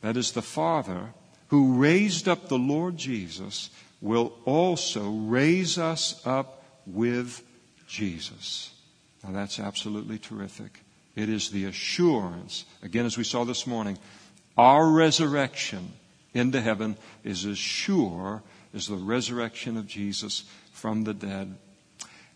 that 0.00 0.16
is 0.16 0.32
the 0.32 0.42
Father, 0.42 1.12
who 1.48 1.74
raised 1.74 2.28
up 2.28 2.48
the 2.48 2.58
Lord 2.58 2.96
Jesus, 2.96 3.70
will 4.00 4.32
also 4.44 5.10
raise 5.10 5.78
us 5.78 6.20
up 6.26 6.62
with 6.86 7.42
Jesus. 7.86 8.72
Now 9.22 9.32
that's 9.32 9.58
absolutely 9.58 10.18
terrific. 10.18 10.80
It 11.14 11.28
is 11.28 11.50
the 11.50 11.64
assurance, 11.64 12.64
again, 12.82 13.06
as 13.06 13.16
we 13.16 13.24
saw 13.24 13.44
this 13.44 13.66
morning, 13.66 13.98
our 14.56 14.88
resurrection 14.88 15.92
into 16.34 16.60
heaven 16.60 16.96
is 17.24 17.46
as 17.46 17.58
sure 17.58 18.42
as 18.74 18.86
the 18.86 18.96
resurrection 18.96 19.76
of 19.76 19.86
Jesus 19.86 20.44
from 20.72 21.04
the 21.04 21.14
dead. 21.14 21.56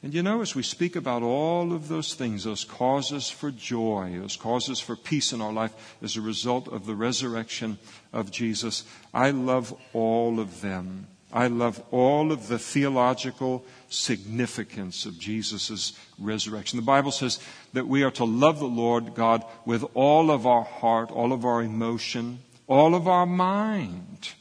And 0.02 0.14
you 0.14 0.22
know, 0.22 0.40
as 0.40 0.54
we 0.54 0.62
speak 0.62 0.96
about 0.96 1.22
all 1.22 1.74
of 1.74 1.88
those 1.88 2.14
things, 2.14 2.44
those 2.44 2.64
causes 2.64 3.28
for 3.28 3.50
joy, 3.50 4.16
those 4.18 4.36
causes 4.36 4.80
for 4.80 4.96
peace 4.96 5.32
in 5.32 5.42
our 5.42 5.52
life 5.52 5.74
as 6.02 6.16
a 6.16 6.22
result 6.22 6.68
of 6.68 6.86
the 6.86 6.94
resurrection 6.94 7.78
of 8.12 8.30
Jesus, 8.30 8.84
I 9.12 9.30
love 9.30 9.74
all 9.92 10.40
of 10.40 10.62
them. 10.62 11.06
I 11.32 11.46
love 11.46 11.82
all 11.90 12.32
of 12.32 12.48
the 12.48 12.58
theological 12.58 13.64
significance 13.88 15.06
of 15.06 15.18
Jesus' 15.18 15.92
resurrection. 16.18 16.78
The 16.78 16.84
Bible 16.84 17.12
says 17.12 17.38
that 17.74 17.86
we 17.86 18.02
are 18.02 18.10
to 18.12 18.24
love 18.24 18.58
the 18.58 18.64
Lord 18.64 19.14
God 19.14 19.44
with 19.64 19.84
all 19.94 20.30
of 20.30 20.46
our 20.46 20.64
heart, 20.64 21.10
all 21.10 21.32
of 21.32 21.44
our 21.44 21.62
emotion, 21.62 22.40
all 22.66 22.94
of 22.94 23.06
our 23.06 23.26
mind, 23.26 24.32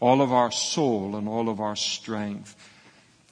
all 0.00 0.20
of 0.20 0.32
our 0.32 0.50
soul, 0.50 1.16
and 1.16 1.28
all 1.28 1.48
of 1.48 1.60
our 1.60 1.76
strength. 1.76 2.56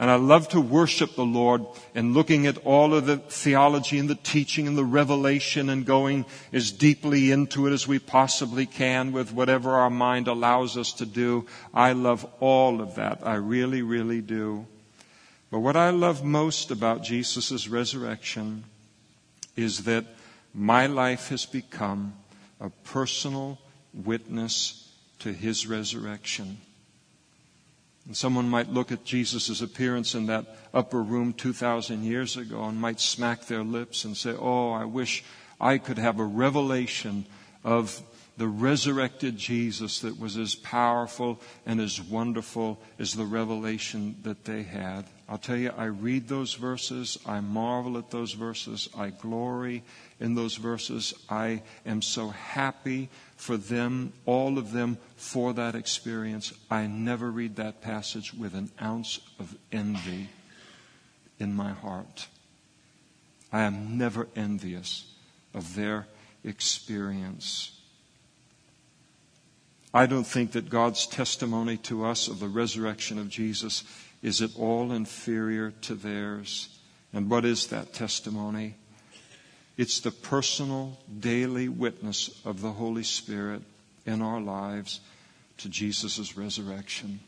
And 0.03 0.11
I 0.11 0.17
love 0.17 0.49
to 0.49 0.61
worship 0.61 1.15
the 1.15 1.25
Lord 1.25 1.65
and 1.95 2.13
looking 2.13 2.49
at 2.49 2.59
all 2.67 2.93
of 2.93 3.07
the 3.07 3.19
theology 3.19 4.01
and 4.01 4.11
the 4.11 4.17
teaching 4.17 4.67
and 4.67 4.77
the 4.77 4.85
revelation 4.85 5.71
and 5.71 5.87
going 5.87 6.27
as 6.53 6.73
deeply 6.73 7.31
into 7.31 7.69
it 7.69 7.73
as 7.73 7.87
we 7.87 8.01
possibly 8.01 8.67
can 8.67 9.13
with 9.13 9.33
whatever 9.33 9.75
our 9.75 9.91
mind 9.91 10.27
allows 10.27 10.77
us 10.77 10.93
to 10.95 11.07
do. 11.07 11.47
I 11.73 11.93
love 11.93 12.27
all 12.41 12.81
of 12.81 12.97
that. 12.97 13.21
I 13.25 13.35
really, 13.35 13.83
really 13.83 14.21
do. 14.21 14.67
But 15.53 15.61
what 15.61 15.77
I 15.77 15.91
love 15.91 16.25
most 16.25 16.73
about 16.73 17.05
Jesus' 17.05 17.69
resurrection 17.69 18.65
is 19.55 19.85
that 19.85 20.05
my 20.53 20.87
life 20.87 21.29
has 21.29 21.47
become 21.47 22.15
a 22.61 22.71
personal 22.71 23.61
witness 23.95 24.93
to 25.21 25.33
his 25.33 25.65
resurrection. 25.65 26.59
And 28.07 28.17
someone 28.17 28.49
might 28.49 28.69
look 28.69 28.91
at 28.91 29.05
Jesus' 29.05 29.61
appearance 29.61 30.15
in 30.15 30.27
that 30.27 30.47
upper 30.75 31.03
room 31.03 31.33
2,000 31.33 32.03
years 32.03 32.37
ago 32.37 32.65
and 32.65 32.81
might 32.81 33.01
smack 33.01 33.47
their 33.47 33.63
lips 33.63 34.05
and 34.05 34.17
say, 34.17 34.35
Oh, 34.39 34.73
I 34.73 34.85
wish 34.85 35.23
I 35.61 35.79
could 35.79 35.99
have 35.99 36.19
a 36.19 36.25
revelation 36.25 37.25
of 37.63 38.03
the 38.37 38.49
resurrected 38.49 39.37
Jesus 39.37 40.01
that 40.01 40.19
was 40.19 40.37
as 40.37 40.55
powerful 40.55 41.39
and 41.67 41.81
as 41.81 42.01
wonderful 42.01 42.81
as 42.99 43.13
the 43.13 43.25
revelation 43.25 44.17
that 44.23 44.45
they 44.45 44.63
had. 44.63 45.05
I'll 45.29 45.39
tell 45.39 45.57
you, 45.57 45.71
I 45.77 45.85
read 45.85 46.29
those 46.29 46.55
verses, 46.55 47.19
I 47.27 47.41
marvel 47.41 47.99
at 47.99 48.11
those 48.11 48.33
verses, 48.33 48.89
I 48.97 49.11
glory 49.11 49.83
in 50.19 50.35
those 50.35 50.57
verses. 50.57 51.15
I 51.29 51.63
am 51.87 52.03
so 52.03 52.31
happy 52.31 53.11
for 53.43 53.57
them, 53.57 54.13
all 54.25 54.57
of 54.57 54.71
them, 54.71 54.97
for 55.17 55.53
that 55.53 55.75
experience. 55.75 56.53
I 56.71 56.87
never 56.87 57.29
read 57.29 57.57
that 57.57 57.83
passage 57.83 58.33
with 58.33 58.55
an 58.55 58.71
ounce 58.81 59.19
of 59.41 59.57
envy 59.73 60.29
in 61.41 61.53
my 61.53 61.73
heart. 61.73 62.29
I 63.53 63.63
am 63.63 63.99
never 63.99 64.29
envious 64.37 65.13
of 65.55 65.75
their 65.75 66.07
experience. 66.45 67.81
I 69.93 70.07
don't 70.07 70.23
think 70.23 70.53
that 70.53 70.71
God's 70.71 71.05
testimony 71.05 71.79
to 71.79 72.05
us 72.05 72.29
of 72.29 72.39
the 72.39 72.47
resurrection 72.47 73.19
of 73.19 73.29
Jesus 73.29 73.83
is 74.23 74.41
at 74.41 74.57
all 74.57 74.93
inferior 74.93 75.73
to 75.83 75.97
theirs. 75.97 76.79
And 77.13 77.29
what 77.29 77.45
is 77.45 77.67
that 77.67 77.93
testimony? 77.93 78.77
It's 79.77 80.01
the 80.01 80.11
personal, 80.11 80.99
daily 81.21 81.69
witness 81.69 82.41
of 82.45 82.61
the 82.61 82.73
Holy 82.73 83.03
Spirit 83.03 83.63
in 84.05 84.21
our 84.21 84.41
lives 84.41 85.01
to 85.59 85.69
Jesus' 85.69 86.37
resurrection. 86.37 87.21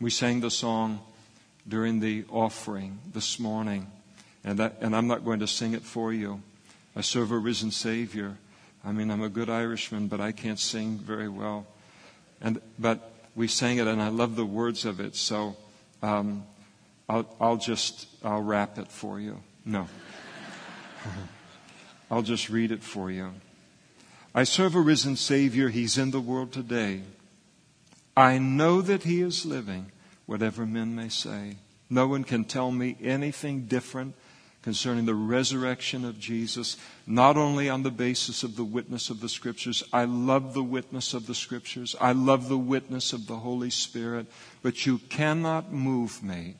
We 0.00 0.10
sang 0.10 0.40
the 0.40 0.50
song 0.50 1.00
during 1.66 2.00
the 2.00 2.24
offering 2.30 2.98
this 3.12 3.38
morning, 3.40 3.88
and, 4.44 4.58
that, 4.58 4.76
and 4.80 4.94
I'm 4.94 5.06
not 5.06 5.24
going 5.24 5.40
to 5.40 5.46
sing 5.46 5.74
it 5.74 5.82
for 5.82 6.12
you. 6.12 6.40
I 6.94 7.00
serve 7.00 7.32
a 7.32 7.38
risen 7.38 7.70
Savior. 7.70 8.36
I 8.84 8.92
mean, 8.92 9.10
I'm 9.10 9.22
a 9.22 9.28
good 9.28 9.50
Irishman, 9.50 10.08
but 10.08 10.20
I 10.20 10.32
can't 10.32 10.58
sing 10.58 10.98
very 10.98 11.28
well. 11.28 11.66
And, 12.40 12.60
but 12.78 13.12
we 13.34 13.48
sang 13.48 13.78
it, 13.78 13.86
and 13.86 14.02
I 14.02 14.08
love 14.08 14.36
the 14.36 14.44
words 14.44 14.84
of 14.84 15.00
it, 15.00 15.16
so 15.16 15.56
um, 16.02 16.44
I'll, 17.08 17.34
I'll 17.40 17.56
just 17.56 18.06
I'll 18.24 18.42
rap 18.42 18.78
it 18.78 18.88
for 18.88 19.18
you. 19.18 19.40
No. 19.64 19.88
I'll 22.12 22.20
just 22.20 22.50
read 22.50 22.72
it 22.72 22.82
for 22.82 23.10
you. 23.10 23.32
I 24.34 24.44
serve 24.44 24.74
a 24.74 24.80
risen 24.80 25.16
Savior. 25.16 25.70
He's 25.70 25.96
in 25.96 26.10
the 26.10 26.20
world 26.20 26.52
today. 26.52 27.00
I 28.14 28.36
know 28.36 28.82
that 28.82 29.04
He 29.04 29.22
is 29.22 29.46
living, 29.46 29.90
whatever 30.26 30.66
men 30.66 30.94
may 30.94 31.08
say. 31.08 31.56
No 31.88 32.06
one 32.06 32.24
can 32.24 32.44
tell 32.44 32.70
me 32.70 32.98
anything 33.02 33.62
different 33.62 34.14
concerning 34.60 35.06
the 35.06 35.14
resurrection 35.14 36.04
of 36.04 36.20
Jesus, 36.20 36.76
not 37.06 37.38
only 37.38 37.70
on 37.70 37.82
the 37.82 37.90
basis 37.90 38.42
of 38.42 38.56
the 38.56 38.64
witness 38.64 39.08
of 39.08 39.20
the 39.20 39.28
Scriptures. 39.30 39.82
I 39.90 40.04
love 40.04 40.52
the 40.52 40.62
witness 40.62 41.14
of 41.14 41.26
the 41.26 41.34
Scriptures. 41.34 41.96
I 41.98 42.12
love 42.12 42.50
the 42.50 42.58
witness 42.58 43.14
of 43.14 43.26
the 43.26 43.36
Holy 43.36 43.70
Spirit. 43.70 44.26
But 44.60 44.84
you 44.84 44.98
cannot 44.98 45.72
move 45.72 46.22
me 46.22 46.56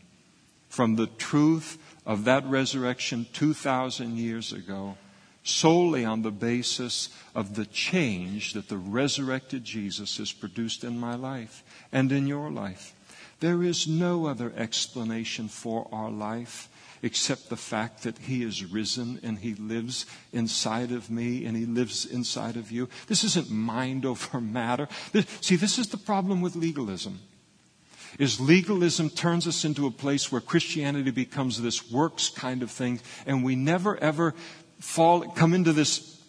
from 0.71 0.97
the 0.97 1.09
truth 1.09 1.77
of 2.07 2.25
that 2.25 2.47
resurrection 2.47 3.27
2,000 3.35 4.17
years 4.17 4.55
ago 4.55 4.97
solely 5.45 6.05
on 6.05 6.23
the 6.23 6.31
basis 6.31 7.09
of 7.35 7.55
the 7.55 7.67
change 7.67 8.53
that 8.53 8.69
the 8.69 8.77
resurrected 8.77 9.65
Jesus 9.65 10.19
has 10.19 10.33
produced 10.33 10.85
in 10.85 10.99
my 10.99 11.15
life 11.15 11.65
and 11.91 12.13
in 12.13 12.27
your 12.27 12.51
life. 12.51 12.95
There 13.41 13.63
is 13.63 13.89
no 13.89 14.27
other 14.27 14.53
explanation 14.57 15.49
for 15.49 15.89
our 15.93 16.11
life 16.11 16.69
except 17.03 17.49
the 17.49 17.57
fact 17.57 18.05
that 18.05 18.17
He 18.19 18.45
is 18.45 18.65
risen 18.65 19.19
and 19.25 19.39
He 19.39 19.55
lives 19.55 20.07
inside 20.33 20.93
of 20.93 21.11
me 21.11 21.45
and 21.45 21.57
He 21.57 21.67
lives 21.67 22.07
inside 22.07 22.57
of 22.57 22.71
you. 22.71 22.89
This 23.09 23.25
isn't 23.25 23.51
mind 23.51 24.07
over 24.07 24.41
matter. 24.41 24.89
This, 25.11 25.27
see, 25.41 25.57
this 25.57 25.79
is 25.79 25.89
the 25.89 25.97
problem 25.97 26.41
with 26.41 26.55
legalism. 26.55 27.19
Is 28.19 28.39
legalism 28.39 29.09
turns 29.09 29.47
us 29.47 29.65
into 29.65 29.87
a 29.87 29.91
place 29.91 30.31
where 30.31 30.43
Christianity 30.43 31.11
becomes 31.11 31.61
this 31.61 31.91
works 31.91 32.29
kind 32.29 32.63
of 32.63 32.71
thing, 32.71 33.01
and 33.27 33.43
we 33.43 33.57
never 33.57 33.97
ever 33.97 34.35
fall, 34.83 35.23
come 35.23 35.55
into 35.55 35.73
this, 35.73 36.21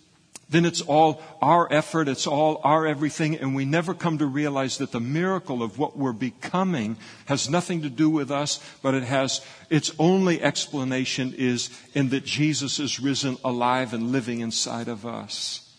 then 0.50 0.64
it's 0.64 0.82
all 0.82 1.22
our 1.42 1.72
effort, 1.74 2.08
it's 2.08 2.28
all 2.28 2.62
our 2.64 2.86
everything, 2.86 3.36
and 3.36 3.56
we 3.56 3.66
never 3.66 3.94
come 3.96 4.20
to 4.20 4.28
realize 4.28 4.78
that 4.78 4.92
the 4.92 5.00
miracle 5.00 5.64
of 5.64 5.80
what 5.80 5.98
we're 5.98 6.14
becoming 6.14 6.98
has 7.26 7.50
nothing 7.50 7.82
to 7.82 7.90
do 7.90 8.10
with 8.10 8.30
us, 8.30 8.60
but 8.84 8.94
it 8.94 9.04
has, 9.04 9.42
its 9.72 9.92
only 9.98 10.42
explanation 10.42 11.34
is 11.36 11.70
in 11.96 12.10
that 12.10 12.26
Jesus 12.26 12.80
is 12.80 13.00
risen 13.00 13.38
alive 13.44 13.94
and 13.94 14.12
living 14.12 14.42
inside 14.42 14.88
of 14.88 15.06
us. 15.06 15.76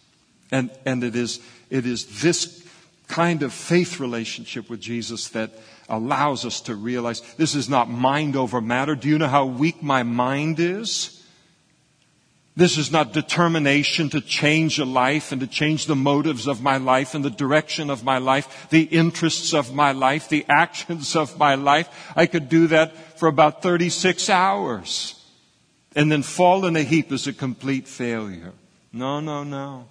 And, 0.51 0.71
and 0.85 1.05
it 1.05 1.15
is, 1.15 1.41
it 1.71 1.87
is 1.87 2.21
this 2.23 2.67
kind 3.07 3.45
of 3.45 3.53
faith 3.53 4.01
relationship 4.01 4.69
with 4.69 4.81
Jesus 4.81 5.29
that 5.29 5.53
allows 5.89 6.45
us 6.45 6.61
to 6.63 6.75
realize 6.75 7.21
this 7.37 7.55
is 7.55 7.69
not 7.69 7.89
mind 7.89 8.35
over 8.35 8.61
matter. 8.61 8.97
Do 8.97 9.09
you 9.09 9.19
know 9.19 9.29
how 9.29 9.47
weak 9.47 9.83
my 9.83 10.03
mind 10.03 10.59
is? 10.59 11.24
This 12.57 12.79
is 12.79 12.93
not 12.93 13.12
determination 13.12 14.11
to 14.11 14.21
change 14.21 14.79
a 14.79 14.85
life 14.85 15.33
and 15.33 15.40
to 15.40 15.47
change 15.47 15.87
the 15.87 15.97
motives 15.97 16.47
of 16.47 16.62
my 16.62 16.77
life 16.77 17.14
and 17.14 17.25
the 17.25 17.31
direction 17.31 17.90
of 17.90 18.05
my 18.05 18.19
life, 18.19 18.69
the 18.71 18.83
interests 18.83 19.53
of 19.53 19.75
my 19.75 19.90
life, 19.90 20.29
the 20.29 20.47
actions 20.49 21.17
of 21.17 21.37
my 21.37 21.57
life. 21.57 21.88
I 22.14 22.27
could 22.27 22.49
do 22.49 22.69
that 22.69 23.19
for 23.19 23.29
about 23.29 23.61
36 23.61 24.31
hours 24.31 25.21
and 25.97 26.12
then 26.12 26.23
fall 26.23 26.64
in 26.64 26.77
a 26.77 26.83
heap 26.83 27.11
as 27.11 27.27
a 27.27 27.33
complete 27.33 27.88
failure. 27.88 28.53
No, 28.93 29.19
no, 29.19 29.43
no. 29.43 29.87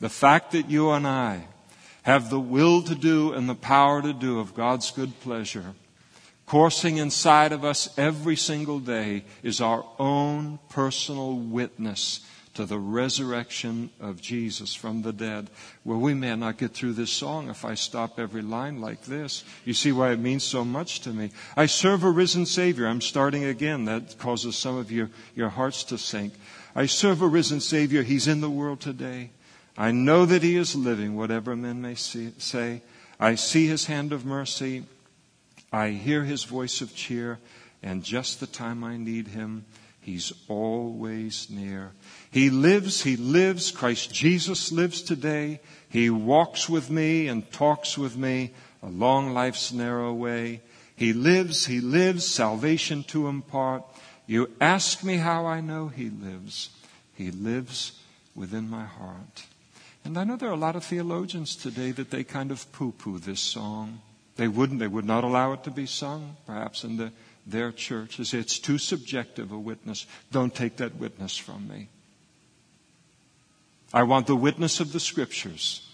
The 0.00 0.08
fact 0.08 0.50
that 0.52 0.68
you 0.68 0.90
and 0.90 1.06
I 1.06 1.46
have 2.02 2.28
the 2.28 2.40
will 2.40 2.82
to 2.82 2.96
do 2.96 3.32
and 3.32 3.48
the 3.48 3.54
power 3.54 4.02
to 4.02 4.12
do 4.12 4.40
of 4.40 4.54
God's 4.54 4.90
good 4.90 5.20
pleasure 5.20 5.74
coursing 6.46 6.98
inside 6.98 7.52
of 7.52 7.64
us 7.64 7.96
every 7.98 8.36
single 8.36 8.78
day 8.78 9.24
is 9.42 9.60
our 9.60 9.84
own 9.98 10.58
personal 10.68 11.34
witness 11.36 12.20
to 12.54 12.64
the 12.64 12.78
resurrection 12.78 13.90
of 14.00 14.20
Jesus 14.20 14.74
from 14.74 15.02
the 15.02 15.12
dead. 15.12 15.50
Well, 15.84 15.98
we 15.98 16.14
may 16.14 16.34
not 16.36 16.56
get 16.56 16.72
through 16.72 16.92
this 16.92 17.10
song 17.10 17.50
if 17.50 17.64
I 17.64 17.74
stop 17.74 18.18
every 18.18 18.42
line 18.42 18.80
like 18.80 19.02
this. 19.02 19.44
You 19.64 19.74
see 19.74 19.92
why 19.92 20.12
it 20.12 20.20
means 20.20 20.44
so 20.44 20.64
much 20.64 21.00
to 21.00 21.10
me. 21.10 21.30
I 21.56 21.66
serve 21.66 22.04
a 22.04 22.10
risen 22.10 22.46
Savior. 22.46 22.86
I'm 22.86 23.00
starting 23.00 23.44
again. 23.44 23.86
That 23.86 24.18
causes 24.18 24.56
some 24.56 24.76
of 24.76 24.92
your, 24.92 25.10
your 25.34 25.48
hearts 25.48 25.82
to 25.84 25.98
sink. 25.98 26.34
I 26.76 26.86
serve 26.86 27.22
a 27.22 27.28
risen 27.28 27.60
Savior. 27.60 28.02
He's 28.02 28.28
in 28.28 28.40
the 28.40 28.50
world 28.50 28.80
today. 28.80 29.30
I 29.76 29.90
know 29.90 30.24
that 30.24 30.42
He 30.44 30.56
is 30.56 30.76
living, 30.76 31.16
whatever 31.16 31.56
men 31.56 31.82
may 31.82 31.96
see, 31.96 32.32
say. 32.38 32.82
I 33.18 33.34
see 33.34 33.66
His 33.66 33.86
hand 33.86 34.12
of 34.12 34.24
mercy. 34.24 34.84
I 35.74 35.90
hear 35.90 36.22
his 36.22 36.44
voice 36.44 36.80
of 36.82 36.94
cheer, 36.94 37.40
and 37.82 38.04
just 38.04 38.38
the 38.38 38.46
time 38.46 38.84
I 38.84 38.96
need 38.96 39.26
him, 39.26 39.64
he's 40.00 40.32
always 40.46 41.50
near. 41.50 41.90
He 42.30 42.48
lives, 42.48 43.02
he 43.02 43.16
lives. 43.16 43.72
Christ 43.72 44.14
Jesus 44.14 44.70
lives 44.70 45.02
today. 45.02 45.60
He 45.88 46.10
walks 46.10 46.68
with 46.68 46.90
me 46.90 47.26
and 47.26 47.50
talks 47.50 47.98
with 47.98 48.16
me 48.16 48.52
along 48.84 49.34
life's 49.34 49.72
narrow 49.72 50.12
way. 50.12 50.62
He 50.94 51.12
lives, 51.12 51.66
he 51.66 51.80
lives, 51.80 52.24
salvation 52.24 53.02
to 53.08 53.26
impart. 53.26 53.82
You 54.28 54.50
ask 54.60 55.02
me 55.02 55.16
how 55.16 55.44
I 55.44 55.60
know 55.60 55.88
he 55.88 56.08
lives. 56.08 56.70
He 57.14 57.32
lives 57.32 57.98
within 58.36 58.70
my 58.70 58.84
heart. 58.84 59.46
And 60.04 60.16
I 60.16 60.22
know 60.22 60.36
there 60.36 60.50
are 60.50 60.52
a 60.52 60.56
lot 60.56 60.76
of 60.76 60.84
theologians 60.84 61.56
today 61.56 61.90
that 61.90 62.12
they 62.12 62.22
kind 62.22 62.52
of 62.52 62.70
poo 62.70 62.92
poo 62.92 63.18
this 63.18 63.40
song. 63.40 64.02
They 64.36 64.48
wouldn't, 64.48 64.80
they 64.80 64.88
would 64.88 65.04
not 65.04 65.24
allow 65.24 65.52
it 65.52 65.64
to 65.64 65.70
be 65.70 65.86
sung, 65.86 66.36
perhaps 66.46 66.84
in 66.84 66.96
the, 66.96 67.12
their 67.46 67.70
church. 67.70 68.16
They 68.16 68.24
say 68.24 68.38
it's 68.38 68.58
too 68.58 68.78
subjective 68.78 69.52
a 69.52 69.58
witness. 69.58 70.06
Don't 70.32 70.54
take 70.54 70.76
that 70.78 70.96
witness 70.96 71.36
from 71.36 71.68
me. 71.68 71.88
I 73.92 74.02
want 74.02 74.26
the 74.26 74.36
witness 74.36 74.80
of 74.80 74.92
the 74.92 74.98
scriptures. 74.98 75.88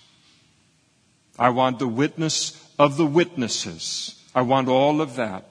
I 1.39 1.51
want 1.51 1.79
the 1.79 1.89
witness 1.89 2.67
of 2.79 2.97
the 2.97 3.07
witnesses. 3.07 4.23
I 4.35 4.43
want 4.43 4.69
all 4.69 5.03
of 5.03 5.17
that. 5.17 5.45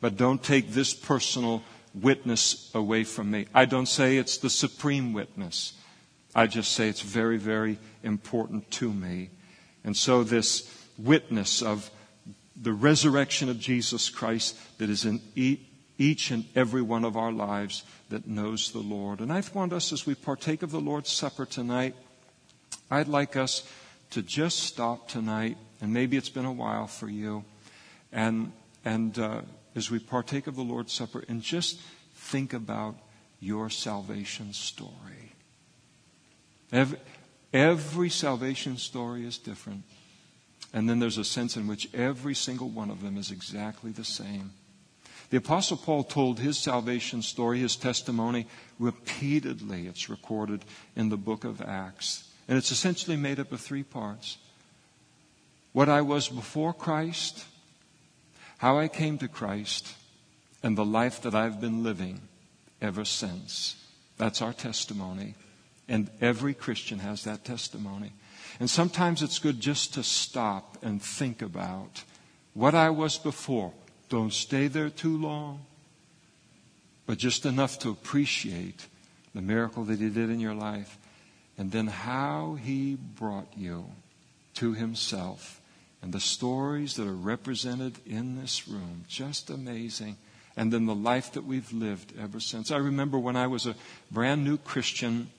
But 0.00 0.16
don't 0.16 0.42
take 0.42 0.70
this 0.70 0.94
personal 0.94 1.62
witness 1.94 2.70
away 2.74 3.04
from 3.04 3.30
me. 3.30 3.46
I 3.54 3.64
don't 3.64 3.86
say 3.86 4.16
it's 4.16 4.38
the 4.38 4.50
supreme 4.50 5.12
witness. 5.12 5.74
I 6.34 6.46
just 6.46 6.72
say 6.72 6.88
it's 6.88 7.00
very, 7.00 7.38
very 7.38 7.78
important 8.02 8.70
to 8.72 8.92
me. 8.92 9.30
And 9.84 9.96
so 9.96 10.22
this 10.22 10.70
witness 10.98 11.62
of 11.62 11.90
the 12.60 12.72
resurrection 12.72 13.48
of 13.48 13.58
Jesus 13.58 14.08
Christ 14.08 14.56
that 14.78 14.88
is 14.88 15.04
in 15.04 15.20
each 15.98 16.30
and 16.30 16.44
every 16.54 16.82
one 16.82 17.04
of 17.04 17.16
our 17.16 17.32
lives 17.32 17.82
that 18.08 18.26
knows 18.26 18.72
the 18.72 18.78
Lord. 18.78 19.20
And 19.20 19.32
I 19.32 19.42
want 19.52 19.72
us, 19.72 19.92
as 19.92 20.06
we 20.06 20.14
partake 20.14 20.62
of 20.62 20.70
the 20.70 20.80
Lord's 20.80 21.10
Supper 21.10 21.46
tonight, 21.46 21.94
I'd 22.90 23.08
like 23.08 23.36
us 23.36 23.70
to 24.10 24.22
just 24.22 24.60
stop 24.60 25.08
tonight, 25.08 25.56
and 25.80 25.92
maybe 25.92 26.16
it's 26.16 26.28
been 26.28 26.44
a 26.44 26.52
while 26.52 26.86
for 26.86 27.08
you, 27.08 27.44
and, 28.12 28.52
and 28.84 29.18
uh, 29.18 29.42
as 29.74 29.90
we 29.90 29.98
partake 29.98 30.46
of 30.46 30.56
the 30.56 30.62
Lord's 30.62 30.92
Supper, 30.92 31.24
and 31.28 31.42
just 31.42 31.80
think 32.14 32.54
about 32.54 32.96
your 33.40 33.68
salvation 33.68 34.52
story. 34.52 35.34
Every, 36.72 36.98
every 37.52 38.10
salvation 38.10 38.76
story 38.76 39.26
is 39.26 39.38
different. 39.38 39.82
And 40.76 40.90
then 40.90 40.98
there's 40.98 41.16
a 41.16 41.24
sense 41.24 41.56
in 41.56 41.66
which 41.66 41.88
every 41.94 42.34
single 42.34 42.68
one 42.68 42.90
of 42.90 43.00
them 43.00 43.16
is 43.16 43.30
exactly 43.30 43.92
the 43.92 44.04
same. 44.04 44.52
The 45.30 45.38
Apostle 45.38 45.78
Paul 45.78 46.04
told 46.04 46.38
his 46.38 46.58
salvation 46.58 47.22
story, 47.22 47.60
his 47.60 47.76
testimony, 47.76 48.46
repeatedly. 48.78 49.86
It's 49.86 50.10
recorded 50.10 50.66
in 50.94 51.08
the 51.08 51.16
book 51.16 51.44
of 51.44 51.62
Acts. 51.62 52.28
And 52.46 52.58
it's 52.58 52.72
essentially 52.72 53.16
made 53.16 53.40
up 53.40 53.52
of 53.52 53.60
three 53.62 53.84
parts 53.84 54.36
what 55.72 55.88
I 55.88 56.02
was 56.02 56.28
before 56.28 56.74
Christ, 56.74 57.46
how 58.58 58.78
I 58.78 58.88
came 58.88 59.16
to 59.18 59.28
Christ, 59.28 59.94
and 60.62 60.76
the 60.76 60.84
life 60.84 61.22
that 61.22 61.34
I've 61.34 61.58
been 61.58 61.84
living 61.84 62.20
ever 62.82 63.06
since. 63.06 63.82
That's 64.18 64.42
our 64.42 64.52
testimony. 64.52 65.36
And 65.88 66.10
every 66.20 66.52
Christian 66.52 66.98
has 66.98 67.24
that 67.24 67.46
testimony. 67.46 68.12
And 68.58 68.70
sometimes 68.70 69.22
it's 69.22 69.38
good 69.38 69.60
just 69.60 69.94
to 69.94 70.02
stop 70.02 70.78
and 70.82 71.02
think 71.02 71.42
about 71.42 72.02
what 72.54 72.74
I 72.74 72.90
was 72.90 73.18
before. 73.18 73.72
Don't 74.08 74.32
stay 74.32 74.68
there 74.68 74.88
too 74.88 75.18
long, 75.18 75.66
but 77.06 77.18
just 77.18 77.44
enough 77.44 77.78
to 77.80 77.90
appreciate 77.90 78.86
the 79.34 79.42
miracle 79.42 79.84
that 79.84 80.00
He 80.00 80.08
did 80.08 80.30
in 80.30 80.40
your 80.40 80.54
life, 80.54 80.96
and 81.58 81.70
then 81.70 81.86
how 81.86 82.54
He 82.62 82.94
brought 82.94 83.52
you 83.56 83.86
to 84.54 84.72
Himself. 84.72 85.60
And 86.00 86.12
the 86.12 86.20
stories 86.20 86.94
that 86.96 87.06
are 87.06 87.14
represented 87.14 87.98
in 88.06 88.40
this 88.40 88.68
room, 88.68 89.04
just 89.08 89.50
amazing. 89.50 90.16
And 90.56 90.72
then 90.72 90.86
the 90.86 90.94
life 90.94 91.32
that 91.32 91.44
we've 91.44 91.72
lived 91.72 92.14
ever 92.18 92.40
since. 92.40 92.70
I 92.70 92.78
remember 92.78 93.18
when 93.18 93.36
I 93.36 93.46
was 93.46 93.66
a 93.66 93.74
brand 94.10 94.44
new 94.44 94.56
Christian 94.56 95.30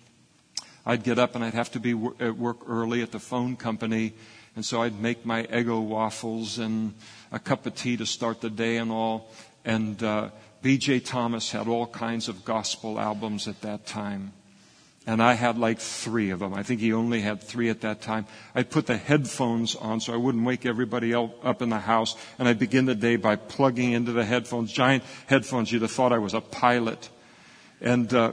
I'd 0.87 1.03
get 1.03 1.19
up 1.19 1.35
and 1.35 1.43
I'd 1.43 1.53
have 1.53 1.69
to 1.73 1.81
be 1.81 1.91
at 2.21 2.37
work 2.37 2.59
early 2.65 3.01
at 3.01 3.11
the 3.11 3.19
phone 3.19 3.57
company. 3.57 4.13
And 4.55 4.63
so 4.63 4.81
I'd 4.81 4.97
make 4.97 5.25
my 5.25 5.43
Eggo 5.43 5.83
waffles 5.83 6.59
and 6.59 6.93
a 7.29 7.39
cup 7.39 7.65
of 7.65 7.75
tea 7.75 7.97
to 7.97 8.05
start 8.05 8.39
the 8.39 8.49
day 8.49 8.77
and 8.77 8.89
all. 8.89 9.29
And 9.65 10.01
uh, 10.01 10.29
B.J. 10.61 11.01
Thomas 11.01 11.51
had 11.51 11.67
all 11.67 11.87
kinds 11.87 12.29
of 12.29 12.45
gospel 12.45 13.01
albums 13.01 13.49
at 13.49 13.59
that 13.63 13.85
time. 13.85 14.31
And 15.05 15.21
I 15.21 15.33
had 15.33 15.57
like 15.57 15.79
three 15.79 16.29
of 16.29 16.39
them. 16.39 16.53
I 16.53 16.63
think 16.63 16.79
he 16.79 16.93
only 16.93 17.19
had 17.19 17.43
three 17.43 17.69
at 17.69 17.81
that 17.81 18.01
time. 18.01 18.25
I'd 18.55 18.69
put 18.69 18.85
the 18.87 18.95
headphones 18.95 19.75
on 19.75 19.99
so 19.99 20.13
I 20.13 20.17
wouldn't 20.17 20.45
wake 20.45 20.65
everybody 20.65 21.13
up 21.13 21.61
in 21.61 21.67
the 21.67 21.79
house. 21.79 22.15
And 22.39 22.47
I'd 22.47 22.59
begin 22.59 22.85
the 22.85 22.95
day 22.95 23.17
by 23.17 23.35
plugging 23.35 23.91
into 23.91 24.13
the 24.13 24.23
headphones, 24.23 24.71
giant 24.71 25.03
headphones. 25.25 25.69
You'd 25.69 25.81
have 25.81 25.91
thought 25.91 26.13
I 26.13 26.17
was 26.17 26.33
a 26.33 26.41
pilot. 26.41 27.09
And 27.81 28.13
uh, 28.13 28.31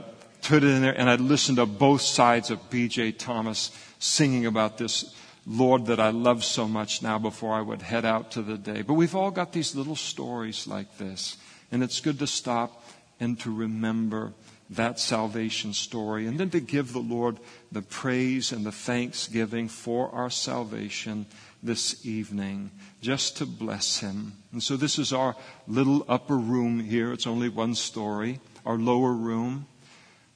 it 0.53 0.63
in 0.63 0.81
there, 0.81 0.97
and 0.97 1.09
I'd 1.09 1.21
listen 1.21 1.55
to 1.55 1.65
both 1.65 2.01
sides 2.01 2.51
of 2.51 2.69
B.J. 2.69 3.13
Thomas 3.13 3.71
singing 3.99 4.45
about 4.45 4.77
this 4.77 5.15
Lord 5.47 5.87
that 5.87 5.99
I 5.99 6.09
love 6.09 6.43
so 6.43 6.67
much 6.67 7.01
now 7.01 7.19
before 7.19 7.53
I 7.53 7.61
would 7.61 7.81
head 7.81 8.05
out 8.05 8.31
to 8.31 8.41
the 8.41 8.57
day. 8.57 8.81
But 8.81 8.95
we've 8.95 9.15
all 9.15 9.31
got 9.31 9.51
these 9.51 9.75
little 9.75 9.95
stories 9.95 10.67
like 10.67 10.97
this, 10.97 11.37
and 11.71 11.83
it's 11.83 11.99
good 11.99 12.19
to 12.19 12.27
stop 12.27 12.83
and 13.19 13.39
to 13.41 13.53
remember 13.53 14.33
that 14.71 14.99
salvation 14.99 15.73
story, 15.73 16.25
and 16.25 16.39
then 16.39 16.49
to 16.49 16.59
give 16.59 16.91
the 16.91 16.99
Lord 16.99 17.37
the 17.71 17.83
praise 17.83 18.51
and 18.51 18.65
the 18.65 18.71
thanksgiving 18.71 19.67
for 19.67 20.09
our 20.09 20.31
salvation 20.31 21.27
this 21.61 22.03
evening, 22.05 22.71
just 23.01 23.37
to 23.37 23.45
bless 23.45 23.99
Him. 23.99 24.33
And 24.51 24.63
so 24.63 24.75
this 24.75 24.97
is 24.97 25.13
our 25.13 25.35
little 25.67 26.03
upper 26.07 26.37
room 26.37 26.79
here. 26.79 27.13
It's 27.13 27.27
only 27.27 27.49
one 27.49 27.75
story. 27.75 28.39
Our 28.65 28.77
lower 28.77 29.13
room. 29.13 29.67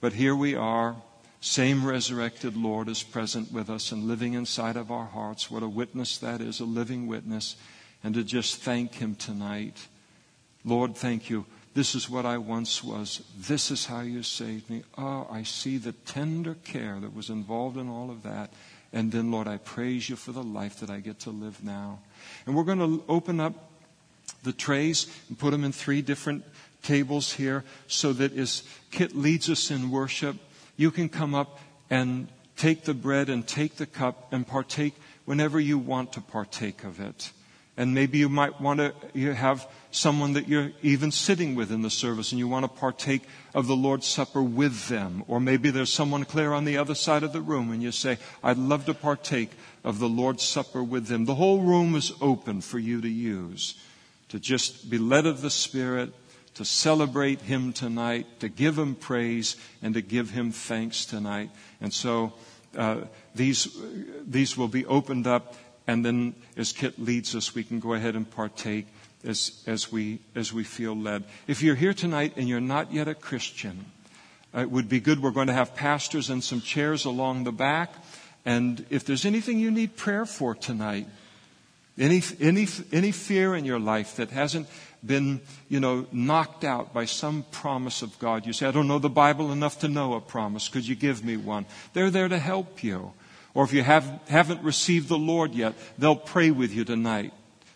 But 0.01 0.13
here 0.13 0.35
we 0.35 0.55
are. 0.55 0.95
Same 1.41 1.85
resurrected 1.85 2.55
Lord 2.55 2.87
is 2.89 3.03
present 3.03 3.51
with 3.51 3.69
us 3.69 3.91
and 3.91 4.03
living 4.03 4.33
inside 4.33 4.75
of 4.75 4.91
our 4.91 5.05
hearts. 5.05 5.49
What 5.49 5.63
a 5.63 5.69
witness 5.69 6.17
that 6.17 6.41
is, 6.41 6.59
a 6.59 6.65
living 6.65 7.07
witness. 7.07 7.55
And 8.03 8.13
to 8.15 8.23
just 8.23 8.57
thank 8.57 8.95
Him 8.95 9.15
tonight. 9.15 9.87
Lord, 10.63 10.95
thank 10.95 11.29
you. 11.29 11.45
This 11.73 11.95
is 11.95 12.09
what 12.09 12.25
I 12.25 12.37
once 12.37 12.83
was. 12.83 13.23
This 13.37 13.71
is 13.71 13.85
how 13.85 14.01
you 14.01 14.23
saved 14.23 14.69
me. 14.69 14.83
Oh, 14.97 15.27
I 15.29 15.43
see 15.43 15.77
the 15.77 15.91
tender 15.91 16.55
care 16.63 16.97
that 16.99 17.15
was 17.15 17.29
involved 17.29 17.77
in 17.77 17.89
all 17.89 18.09
of 18.09 18.23
that. 18.23 18.51
And 18.91 19.11
then, 19.11 19.31
Lord, 19.31 19.47
I 19.47 19.57
praise 19.57 20.09
you 20.09 20.15
for 20.15 20.31
the 20.31 20.43
life 20.43 20.79
that 20.79 20.89
I 20.89 20.99
get 20.99 21.19
to 21.21 21.29
live 21.29 21.63
now. 21.63 21.99
And 22.45 22.55
we're 22.55 22.63
going 22.63 22.79
to 22.79 23.03
open 23.07 23.39
up 23.39 23.53
the 24.43 24.53
trays 24.53 25.07
and 25.27 25.37
put 25.37 25.51
them 25.51 25.63
in 25.63 25.71
three 25.71 26.01
different 26.01 26.43
tables 26.83 27.33
here 27.33 27.63
so 27.87 28.13
that 28.13 28.35
as 28.37 28.63
Kit 28.91 29.15
leads 29.15 29.49
us 29.49 29.71
in 29.71 29.91
worship, 29.91 30.35
you 30.77 30.91
can 30.91 31.09
come 31.09 31.35
up 31.35 31.59
and 31.89 32.27
take 32.55 32.83
the 32.83 32.93
bread 32.93 33.29
and 33.29 33.47
take 33.47 33.75
the 33.75 33.85
cup 33.85 34.31
and 34.31 34.45
partake 34.45 34.95
whenever 35.25 35.59
you 35.59 35.77
want 35.77 36.13
to 36.13 36.21
partake 36.21 36.83
of 36.83 36.99
it. 36.99 37.31
And 37.77 37.93
maybe 37.93 38.17
you 38.17 38.27
might 38.27 38.59
want 38.59 38.79
to 38.79 38.93
you 39.13 39.31
have 39.31 39.65
someone 39.91 40.33
that 40.33 40.47
you're 40.49 40.71
even 40.81 41.11
sitting 41.11 41.55
with 41.55 41.71
in 41.71 41.81
the 41.81 41.89
service 41.89 42.31
and 42.31 42.39
you 42.39 42.47
want 42.47 42.65
to 42.65 42.79
partake 42.79 43.23
of 43.53 43.67
the 43.67 43.75
Lord's 43.75 44.05
Supper 44.05 44.43
with 44.43 44.89
them. 44.89 45.23
Or 45.27 45.39
maybe 45.39 45.69
there's 45.69 45.91
someone 45.91 46.25
clear 46.25 46.51
on 46.51 46.65
the 46.65 46.77
other 46.77 46.93
side 46.93 47.23
of 47.23 47.31
the 47.31 47.41
room 47.41 47.71
and 47.71 47.81
you 47.81 47.91
say, 47.91 48.17
I'd 48.43 48.57
love 48.57 48.85
to 48.87 48.93
partake 48.93 49.51
of 49.85 49.99
the 49.99 50.09
Lord's 50.09 50.43
Supper 50.43 50.83
with 50.83 51.07
them. 51.07 51.23
The 51.23 51.35
whole 51.35 51.61
room 51.61 51.95
is 51.95 52.11
open 52.19 52.59
for 52.59 52.79
you 52.79 52.99
to 52.99 53.09
use, 53.09 53.75
to 54.27 54.39
just 54.39 54.89
be 54.89 54.97
led 54.97 55.25
of 55.25 55.41
the 55.41 55.49
Spirit, 55.49 56.13
to 56.59 56.65
celebrate 56.65 57.41
Him 57.41 57.73
tonight, 57.73 58.27
to 58.41 58.49
give 58.49 58.77
Him 58.77 58.93
praise, 58.93 59.55
and 59.81 59.95
to 59.95 60.01
give 60.01 60.29
Him 60.29 60.51
thanks 60.51 61.05
tonight. 61.05 61.49
And 61.81 61.91
so 61.91 62.33
uh, 62.77 63.01
these, 63.33 63.75
these 64.27 64.55
will 64.55 64.67
be 64.67 64.85
opened 64.85 65.25
up 65.25 65.55
and 65.89 66.05
then 66.05 66.35
as 66.55 66.71
Kit 66.71 66.99
leads 66.99 67.35
us, 67.35 67.55
we 67.55 67.63
can 67.63 67.79
go 67.79 67.95
ahead 67.95 68.15
and 68.15 68.29
partake 68.29 68.85
as, 69.23 69.63
as, 69.65 69.91
we, 69.91 70.19
as 70.35 70.53
we 70.53 70.63
feel 70.63 70.95
led. 70.95 71.23
If 71.47 71.63
you're 71.63 71.73
here 71.73 71.95
tonight 71.95 72.33
and 72.37 72.47
you're 72.47 72.61
not 72.61 72.93
yet 72.93 73.07
a 73.07 73.15
Christian, 73.15 73.85
uh, 74.55 74.59
it 74.59 74.69
would 74.69 74.87
be 74.87 74.99
good. 74.99 75.19
We're 75.19 75.31
going 75.31 75.47
to 75.47 75.53
have 75.53 75.73
pastors 75.73 76.29
and 76.29 76.43
some 76.43 76.61
chairs 76.61 77.05
along 77.05 77.45
the 77.45 77.51
back. 77.51 77.91
And 78.45 78.85
if 78.91 79.03
there's 79.03 79.25
anything 79.25 79.57
you 79.57 79.71
need 79.71 79.97
prayer 79.97 80.27
for 80.27 80.53
tonight, 80.53 81.07
any, 81.97 82.21
any, 82.39 82.67
any 82.91 83.11
fear 83.11 83.55
in 83.55 83.65
your 83.65 83.79
life 83.79 84.17
that 84.17 84.29
hasn't 84.29 84.67
been, 85.05 85.41
you 85.67 85.79
know, 85.79 86.05
knocked 86.11 86.63
out 86.63 86.93
by 86.93 87.05
some 87.05 87.43
promise 87.51 88.01
of 88.01 88.17
God, 88.19 88.45
you 88.45 88.53
say, 88.53 88.67
I 88.67 88.71
don't 88.71 88.87
know 88.87 88.99
the 88.99 89.09
Bible 89.09 89.51
enough 89.51 89.79
to 89.79 89.87
know 89.87 90.13
a 90.13 90.21
promise. 90.21 90.67
Could 90.67 90.87
you 90.87 90.95
give 90.95 91.23
me 91.23 91.37
one? 91.37 91.65
They're 91.93 92.09
there 92.09 92.27
to 92.27 92.39
help 92.39 92.83
you. 92.83 93.13
Or 93.53 93.63
if 93.63 93.73
you 93.73 93.83
have, 93.83 94.21
haven't 94.27 94.61
received 94.61 95.09
the 95.09 95.17
Lord 95.17 95.53
yet, 95.53 95.73
they'll 95.97 96.15
pray 96.15 96.51
with 96.51 96.73
you 96.73 96.85
tonight 96.85 97.33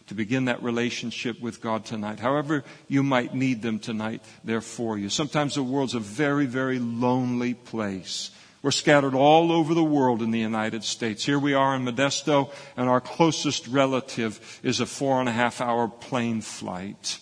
to 0.07 0.15
begin 0.15 0.45
that 0.45 0.61
relationship 0.61 1.41
with 1.41 1.61
God 1.61 1.85
tonight. 1.85 2.19
However 2.19 2.63
you 2.87 3.03
might 3.03 3.33
need 3.33 3.61
them 3.61 3.79
tonight, 3.79 4.21
they're 4.43 4.61
for 4.61 4.97
you. 4.97 5.09
Sometimes 5.09 5.55
the 5.55 5.63
world's 5.63 5.95
a 5.95 5.99
very, 5.99 6.45
very 6.45 6.77
lonely 6.79 7.53
place. 7.53 8.29
We're 8.63 8.71
scattered 8.71 9.13
all 9.13 9.51
over 9.51 9.73
the 9.73 9.83
world 9.83 10.21
in 10.21 10.31
the 10.31 10.39
United 10.39 10.85
States. 10.85 11.25
Here 11.25 11.37
we 11.37 11.53
are 11.53 11.75
in 11.75 11.83
Modesto, 11.83 12.49
and 12.77 12.87
our 12.87 13.01
closest 13.01 13.67
relative 13.67 14.61
is 14.63 14.79
a 14.79 14.85
four 14.85 15.19
and 15.19 15.27
a 15.27 15.33
half 15.33 15.59
hour 15.59 15.89
plane 15.89 16.39
flight. 16.39 17.19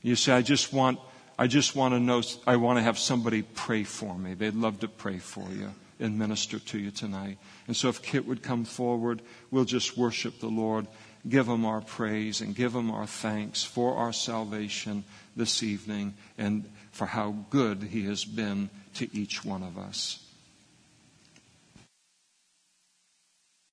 You 0.00 0.14
say, 0.14 0.32
I 0.32 0.42
just 0.42 0.72
want, 0.72 1.00
I 1.36 1.48
just 1.48 1.74
want 1.74 1.94
to 1.94 1.98
know, 1.98 2.22
I 2.46 2.54
want 2.54 2.78
to 2.78 2.84
have 2.84 3.00
somebody 3.00 3.42
pray 3.42 3.82
for 3.82 4.16
me. 4.16 4.34
They'd 4.34 4.54
love 4.54 4.78
to 4.80 4.88
pray 4.88 5.18
for 5.18 5.44
you 5.50 5.72
and 5.98 6.16
minister 6.16 6.60
to 6.60 6.78
you 6.78 6.92
tonight. 6.92 7.38
And 7.66 7.76
so 7.76 7.88
if 7.88 8.00
Kit 8.00 8.24
would 8.28 8.44
come 8.44 8.64
forward, 8.64 9.22
we'll 9.50 9.64
just 9.64 9.98
worship 9.98 10.38
the 10.38 10.46
Lord, 10.46 10.86
give 11.28 11.48
him 11.48 11.66
our 11.66 11.80
praise, 11.80 12.40
and 12.40 12.54
give 12.54 12.76
him 12.76 12.92
our 12.92 13.08
thanks 13.08 13.64
for 13.64 13.96
our 13.96 14.12
salvation 14.12 15.02
this 15.34 15.64
evening 15.64 16.14
and 16.38 16.70
for 16.92 17.06
how 17.06 17.34
good 17.50 17.82
he 17.82 18.04
has 18.04 18.24
been 18.24 18.70
to 18.94 19.12
each 19.12 19.44
one 19.44 19.64
of 19.64 19.76
us. 19.76 20.29